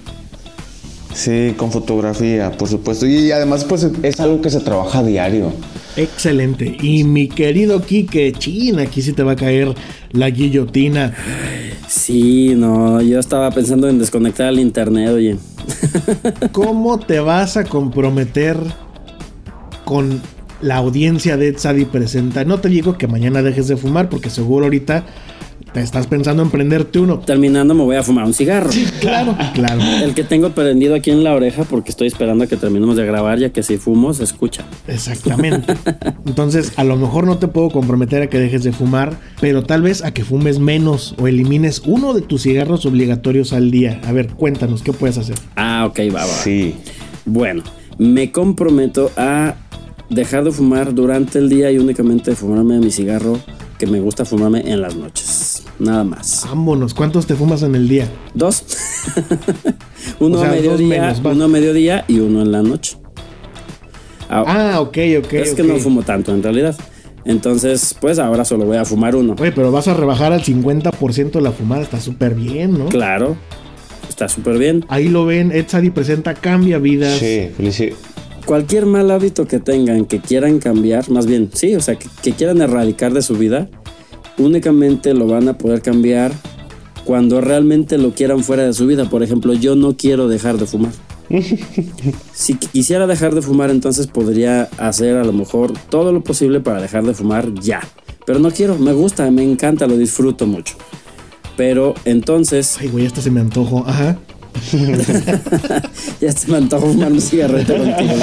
Sí, 1.15 1.55
con 1.57 1.71
fotografía, 1.71 2.51
por 2.51 2.67
supuesto. 2.67 3.07
Y 3.07 3.31
además, 3.31 3.63
pues 3.63 3.87
es 4.03 4.19
algo 4.19 4.41
que 4.41 4.51
se 4.51 4.59
trabaja 4.59 4.99
a 4.99 5.03
diario. 5.03 5.51
Excelente. 5.97 6.75
Y 6.81 7.03
mi 7.03 7.27
querido 7.27 7.81
Quique, 7.81 8.33
chin, 8.33 8.79
aquí 8.79 9.01
sí 9.01 9.13
te 9.13 9.23
va 9.23 9.33
a 9.33 9.35
caer 9.35 9.73
la 10.11 10.29
guillotina. 10.29 11.13
Sí, 11.87 12.53
no, 12.55 13.01
yo 13.01 13.19
estaba 13.19 13.51
pensando 13.51 13.87
en 13.87 13.99
desconectar 13.99 14.49
el 14.49 14.59
internet, 14.59 15.09
oye. 15.09 15.37
¿Cómo 16.51 16.99
te 16.99 17.19
vas 17.19 17.57
a 17.57 17.63
comprometer 17.63 18.57
con 19.85 20.21
la 20.61 20.77
audiencia 20.77 21.37
de 21.37 21.53
Tzadi 21.53 21.85
Presenta? 21.85 22.43
No 22.43 22.59
te 22.59 22.69
digo 22.69 22.97
que 22.97 23.07
mañana 23.07 23.41
dejes 23.41 23.67
de 23.67 23.77
fumar, 23.77 24.09
porque 24.09 24.29
seguro 24.29 24.65
ahorita 24.65 25.05
te 25.73 25.81
estás 25.81 26.07
pensando 26.07 26.41
en 26.41 26.49
prenderte 26.49 26.99
uno. 26.99 27.19
Terminando 27.19 27.73
me 27.73 27.83
voy 27.83 27.95
a 27.97 28.03
fumar 28.03 28.25
un 28.25 28.33
cigarro. 28.33 28.69
Claro, 29.01 29.35
claro. 29.53 29.81
El 30.03 30.13
que 30.13 30.23
tengo 30.23 30.51
prendido 30.51 30.95
aquí 30.95 31.11
en 31.11 31.23
la 31.23 31.33
oreja 31.33 31.63
porque 31.65 31.91
estoy 31.91 32.07
esperando 32.07 32.45
a 32.45 32.47
que 32.47 32.55
terminemos 32.55 32.95
de 32.95 33.05
grabar, 33.05 33.39
ya 33.39 33.49
que 33.49 33.61
si 33.61 33.77
fumo 33.77 34.13
se 34.13 34.23
escucha. 34.23 34.65
Exactamente. 34.87 35.75
Entonces, 36.25 36.73
a 36.77 36.83
lo 36.83 36.95
mejor 36.95 37.25
no 37.27 37.37
te 37.39 37.47
puedo 37.47 37.69
comprometer 37.69 38.21
a 38.21 38.27
que 38.27 38.39
dejes 38.39 38.63
de 38.63 38.71
fumar, 38.71 39.19
pero 39.41 39.63
tal 39.63 39.81
vez 39.81 40.03
a 40.03 40.13
que 40.13 40.23
fumes 40.23 40.59
menos 40.59 41.13
o 41.19 41.27
elimines 41.27 41.81
uno 41.85 42.13
de 42.13 42.21
tus 42.21 42.43
cigarros 42.43 42.85
obligatorios 42.85 43.51
al 43.51 43.69
día. 43.69 43.99
A 44.05 44.11
ver, 44.11 44.27
cuéntanos, 44.27 44.81
¿qué 44.81 44.93
puedes 44.93 45.17
hacer? 45.17 45.35
Ah, 45.55 45.85
ok, 45.89 45.99
va, 46.15 46.21
va. 46.21 46.25
Sí. 46.25 46.75
Bueno, 47.25 47.63
me 47.97 48.31
comprometo 48.31 49.11
a 49.17 49.55
dejar 50.09 50.43
de 50.43 50.51
fumar 50.51 50.93
durante 50.93 51.39
el 51.39 51.49
día 51.49 51.71
y 51.71 51.79
únicamente 51.79 52.35
fumarme 52.35 52.79
mi 52.79 52.91
cigarro 52.91 53.39
que 53.77 53.87
me 53.87 53.99
gusta 53.99 54.25
fumarme 54.25 54.71
en 54.71 54.81
las 54.81 54.95
noches. 54.95 55.63
Nada 55.79 56.03
más. 56.03 56.43
Vámonos, 56.45 56.93
¿cuántos 56.93 57.25
te 57.27 57.35
fumas 57.35 57.63
en 57.63 57.75
el 57.75 57.87
día? 57.87 58.07
Dos. 58.33 58.63
uno 60.19 60.37
O 60.37 60.41
sea, 60.41 60.49
a 60.49 60.53
mediodía, 60.53 60.87
menos, 60.87 61.21
uno 61.23 61.45
a 61.45 61.47
mediodía 61.47 62.05
y 62.07 62.19
uno 62.19 62.41
en 62.41 62.51
la 62.51 62.61
noche. 62.61 62.97
Ah, 64.29 64.79
ok, 64.79 64.97
ok. 65.19 65.33
es 65.33 65.53
que 65.53 65.63
no 65.63 65.75
fumo 65.77 66.03
tanto 66.03 66.33
en 66.33 66.41
realidad. 66.41 66.75
Entonces, 67.25 67.95
pues 67.99 68.19
ahora 68.19 68.45
solo 68.45 68.65
voy 68.65 68.77
a 68.77 68.85
fumar 68.85 69.15
uno. 69.15 69.35
Oye, 69.39 69.51
pero 69.51 69.71
vas 69.71 69.87
a 69.87 69.93
rebajar 69.93 70.31
al 70.31 70.43
50% 70.43 71.31
de 71.31 71.41
la 71.41 71.51
fumada, 71.51 71.81
está 71.81 71.99
súper 71.99 72.35
bien, 72.35 72.77
¿no? 72.77 72.85
Claro, 72.85 73.35
está 74.07 74.29
súper 74.29 74.57
bien. 74.57 74.85
Ahí 74.89 75.09
lo 75.09 75.25
ven, 75.25 75.51
Edsadi 75.51 75.89
presenta 75.89 76.35
Cambia 76.35 76.77
Vidas. 76.77 77.17
Sí, 77.17 77.49
felicidades. 77.57 78.14
Cualquier 78.45 78.85
mal 78.85 79.09
hábito 79.11 79.47
que 79.47 79.59
tengan, 79.59 80.05
que 80.05 80.19
quieran 80.19 80.59
cambiar, 80.59 81.09
más 81.09 81.25
bien, 81.25 81.49
sí, 81.53 81.75
o 81.75 81.81
sea, 81.81 81.95
que, 81.95 82.07
que 82.21 82.33
quieran 82.33 82.61
erradicar 82.61 83.13
de 83.13 83.21
su 83.21 83.35
vida, 83.35 83.69
únicamente 84.37 85.13
lo 85.13 85.27
van 85.27 85.47
a 85.49 85.57
poder 85.57 85.81
cambiar 85.81 86.31
cuando 87.05 87.39
realmente 87.39 87.97
lo 87.97 88.11
quieran 88.11 88.43
fuera 88.43 88.63
de 88.63 88.73
su 88.73 88.87
vida. 88.87 89.09
Por 89.09 89.23
ejemplo, 89.23 89.53
yo 89.53 89.75
no 89.75 89.95
quiero 89.95 90.27
dejar 90.27 90.57
de 90.57 90.65
fumar. 90.65 90.91
Si 92.33 92.55
quisiera 92.55 93.07
dejar 93.07 93.33
de 93.33 93.41
fumar, 93.41 93.69
entonces 93.69 94.07
podría 94.07 94.63
hacer 94.77 95.15
a 95.17 95.23
lo 95.23 95.31
mejor 95.31 95.73
todo 95.89 96.11
lo 96.11 96.21
posible 96.21 96.59
para 96.59 96.81
dejar 96.81 97.03
de 97.05 97.13
fumar 97.13 97.53
ya. 97.55 97.81
Pero 98.25 98.39
no 98.39 98.51
quiero, 98.51 98.77
me 98.77 98.91
gusta, 98.91 99.29
me 99.31 99.43
encanta, 99.43 99.87
lo 99.87 99.97
disfruto 99.97 100.45
mucho. 100.45 100.75
Pero 101.55 101.93
entonces. 102.03 102.77
Ay, 102.79 102.89
güey, 102.89 103.05
hasta 103.05 103.21
se 103.21 103.31
me 103.31 103.39
antojo. 103.39 103.83
Ajá. 103.87 104.17
ya 106.21 106.31
se 106.31 106.51
me 106.51 106.57
antoja 106.57 106.85
fumar 106.85 107.11
un 107.11 107.21
cigarrito 107.21 107.75
contigo. 107.75 108.13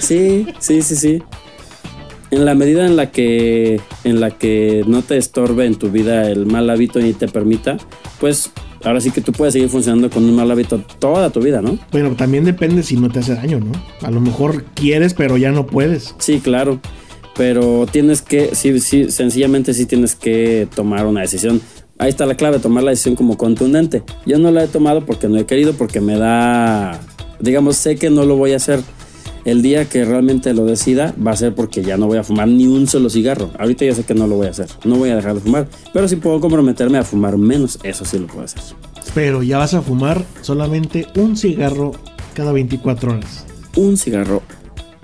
Sí, 0.00 0.46
sí, 0.58 0.82
sí, 0.82 0.96
sí. 0.96 1.22
En 2.30 2.44
la 2.44 2.54
medida 2.54 2.86
en 2.86 2.96
la 2.96 3.10
que 3.10 3.80
en 4.04 4.20
la 4.20 4.30
que 4.30 4.84
no 4.86 5.02
te 5.02 5.18
estorbe 5.18 5.66
en 5.66 5.74
tu 5.74 5.90
vida 5.90 6.30
el 6.30 6.46
mal 6.46 6.70
hábito 6.70 6.98
y 6.98 7.12
te 7.12 7.28
permita, 7.28 7.76
pues 8.20 8.50
ahora 8.84 9.00
sí 9.00 9.10
que 9.10 9.20
tú 9.20 9.32
puedes 9.32 9.52
seguir 9.52 9.68
funcionando 9.68 10.10
con 10.10 10.24
un 10.24 10.34
mal 10.34 10.50
hábito 10.50 10.82
toda 10.98 11.30
tu 11.30 11.40
vida, 11.40 11.60
¿no? 11.60 11.78
Bueno, 11.90 12.14
también 12.16 12.44
depende 12.44 12.82
si 12.82 12.96
no 12.96 13.10
te 13.10 13.20
hace 13.20 13.34
daño, 13.34 13.60
¿no? 13.60 13.72
A 14.06 14.10
lo 14.10 14.20
mejor 14.20 14.64
quieres, 14.74 15.14
pero 15.14 15.36
ya 15.36 15.50
no 15.50 15.66
puedes. 15.66 16.14
Sí, 16.18 16.40
claro. 16.40 16.80
Pero 17.34 17.86
tienes 17.90 18.20
que, 18.20 18.54
sí, 18.54 18.78
sí, 18.80 19.10
sencillamente 19.10 19.72
sí 19.72 19.86
tienes 19.86 20.14
que 20.14 20.68
tomar 20.74 21.06
una 21.06 21.22
decisión. 21.22 21.62
Ahí 22.02 22.08
está 22.08 22.26
la 22.26 22.34
clave, 22.34 22.58
tomar 22.58 22.82
la 22.82 22.90
decisión 22.90 23.14
como 23.14 23.38
contundente. 23.38 24.02
Yo 24.26 24.36
no 24.36 24.50
la 24.50 24.64
he 24.64 24.66
tomado 24.66 25.06
porque 25.06 25.28
no 25.28 25.38
he 25.38 25.46
querido, 25.46 25.74
porque 25.74 26.00
me 26.00 26.18
da, 26.18 26.98
digamos, 27.38 27.76
sé 27.76 27.94
que 27.94 28.10
no 28.10 28.24
lo 28.24 28.34
voy 28.34 28.54
a 28.54 28.56
hacer. 28.56 28.80
El 29.44 29.62
día 29.62 29.88
que 29.88 30.04
realmente 30.04 30.52
lo 30.52 30.64
decida 30.64 31.14
va 31.24 31.30
a 31.30 31.36
ser 31.36 31.54
porque 31.54 31.84
ya 31.84 31.96
no 31.96 32.08
voy 32.08 32.18
a 32.18 32.24
fumar 32.24 32.48
ni 32.48 32.66
un 32.66 32.88
solo 32.88 33.08
cigarro. 33.08 33.52
Ahorita 33.56 33.84
ya 33.84 33.94
sé 33.94 34.02
que 34.02 34.14
no 34.14 34.26
lo 34.26 34.34
voy 34.34 34.48
a 34.48 34.50
hacer. 34.50 34.66
No 34.82 34.96
voy 34.96 35.10
a 35.10 35.14
dejar 35.14 35.34
de 35.34 35.42
fumar. 35.42 35.68
Pero 35.92 36.08
si 36.08 36.16
puedo 36.16 36.40
comprometerme 36.40 36.98
a 36.98 37.04
fumar 37.04 37.38
menos, 37.38 37.78
eso 37.84 38.04
sí 38.04 38.18
lo 38.18 38.26
puedo 38.26 38.46
hacer. 38.46 38.62
Pero 39.14 39.44
ya 39.44 39.58
vas 39.58 39.74
a 39.74 39.80
fumar 39.80 40.24
solamente 40.40 41.06
un 41.14 41.36
cigarro 41.36 41.92
cada 42.34 42.50
24 42.50 43.12
horas. 43.12 43.46
Un 43.76 43.96
cigarro, 43.96 44.42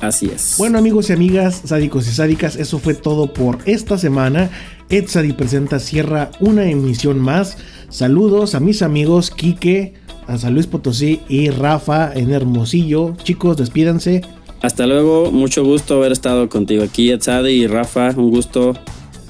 así 0.01 0.33
es. 0.35 0.57
Bueno 0.59 0.79
amigos 0.79 1.11
y 1.11 1.13
amigas, 1.13 1.63
sádicos 1.65 2.09
y 2.09 2.11
sádicas, 2.11 2.57
eso 2.57 2.81
fue 2.81 2.95
todo 2.95 3.33
por 3.33 3.59
esta 3.67 3.99
semana. 3.99 4.51
Edsadi 4.91 5.33
presenta 5.33 5.79
cierra 5.79 6.31
una 6.41 6.71
emisión 6.71 7.19
más. 7.19 7.59
Saludos 7.91 8.55
a 8.55 8.61
mis 8.61 8.83
amigos 8.83 9.31
Quique, 9.31 9.95
a 10.27 10.39
San 10.39 10.55
Luis 10.55 10.67
Potosí 10.67 11.21
y 11.29 11.51
Rafa 11.51 12.13
en 12.15 12.33
Hermosillo. 12.33 13.15
Chicos, 13.23 13.57
despídanse. 13.57 14.23
Hasta 14.61 14.87
luego, 14.87 15.31
mucho 15.31 15.65
gusto 15.65 15.97
haber 15.97 16.13
estado 16.13 16.49
contigo 16.49 16.83
aquí, 16.83 17.11
Etzade 17.11 17.53
y 17.53 17.67
Rafa, 17.67 18.13
un 18.17 18.31
gusto. 18.31 18.75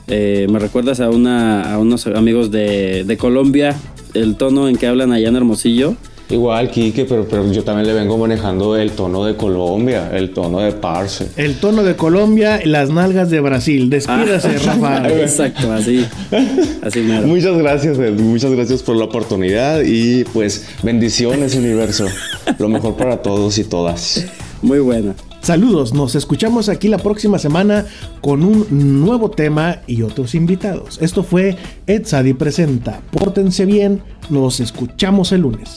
Eh, 0.07 0.47
me 0.51 0.59
recuerdas 0.59 1.01
a, 1.01 1.11
una, 1.11 1.73
a 1.73 1.79
unos 1.79 2.07
amigos 2.07 2.51
de, 2.51 3.05
de 3.05 3.17
Colombia, 3.19 3.77
el 4.15 4.37
tono 4.37 4.69
en 4.69 4.77
que 4.77 4.87
hablan 4.87 5.13
allá 5.13 5.29
en 5.29 5.37
Hermosillo. 5.37 5.97
Igual, 6.31 6.71
Kike, 6.71 7.07
pero, 7.07 7.27
pero 7.27 7.51
yo 7.51 7.65
también 7.65 7.87
le 7.87 7.95
vengo 7.95 8.19
manejando 8.19 8.77
el 8.77 8.91
tono 8.93 9.25
de 9.25 9.35
Colombia, 9.37 10.11
el 10.15 10.35
tono 10.35 10.61
de 10.61 10.73
Parce. 10.73 11.29
El 11.37 11.57
tono 11.59 11.83
de 11.83 11.97
Colombia, 11.97 12.61
las 12.65 12.91
nalgas 12.91 13.31
de 13.31 13.41
Brasil. 13.41 13.89
Despídase, 13.89 14.49
Ah. 14.57 14.63
Rafa. 14.67 15.09
Exacto, 15.21 15.73
así. 15.73 16.05
Así 16.83 17.01
mero. 17.01 17.27
Muchas 17.27 17.57
gracias, 17.57 17.99
Ed, 17.99 18.19
muchas 18.21 18.51
gracias 18.53 18.83
por 18.83 18.97
la 18.97 19.05
oportunidad 19.05 19.81
y 19.85 20.25
pues 20.25 20.67
bendiciones, 20.83 21.55
universo. 21.55 22.07
Lo 22.59 22.69
mejor 22.69 22.97
para 22.97 23.23
todos 23.23 23.57
y 23.59 23.65
todas. 23.65 24.27
Muy 24.61 24.81
buena. 24.81 25.15
Saludos, 25.41 25.95
nos 25.95 26.15
escuchamos 26.15 26.69
aquí 26.69 26.89
la 26.89 26.99
próxima 26.99 27.39
semana 27.39 27.87
con 28.21 28.43
un 28.45 28.67
nuevo 29.01 29.31
tema 29.31 29.79
y 29.87 30.03
otros 30.03 30.35
invitados. 30.35 30.99
Esto 31.01 31.23
fue 31.23 31.57
Ed 31.87 32.05
Sadi 32.05 32.35
Presenta. 32.35 33.01
Pórtense 33.13 33.65
bien, 33.65 34.03
nos 34.29 34.61
escuchamos 34.61 35.33
el 35.33 35.43
lunes. 35.43 35.77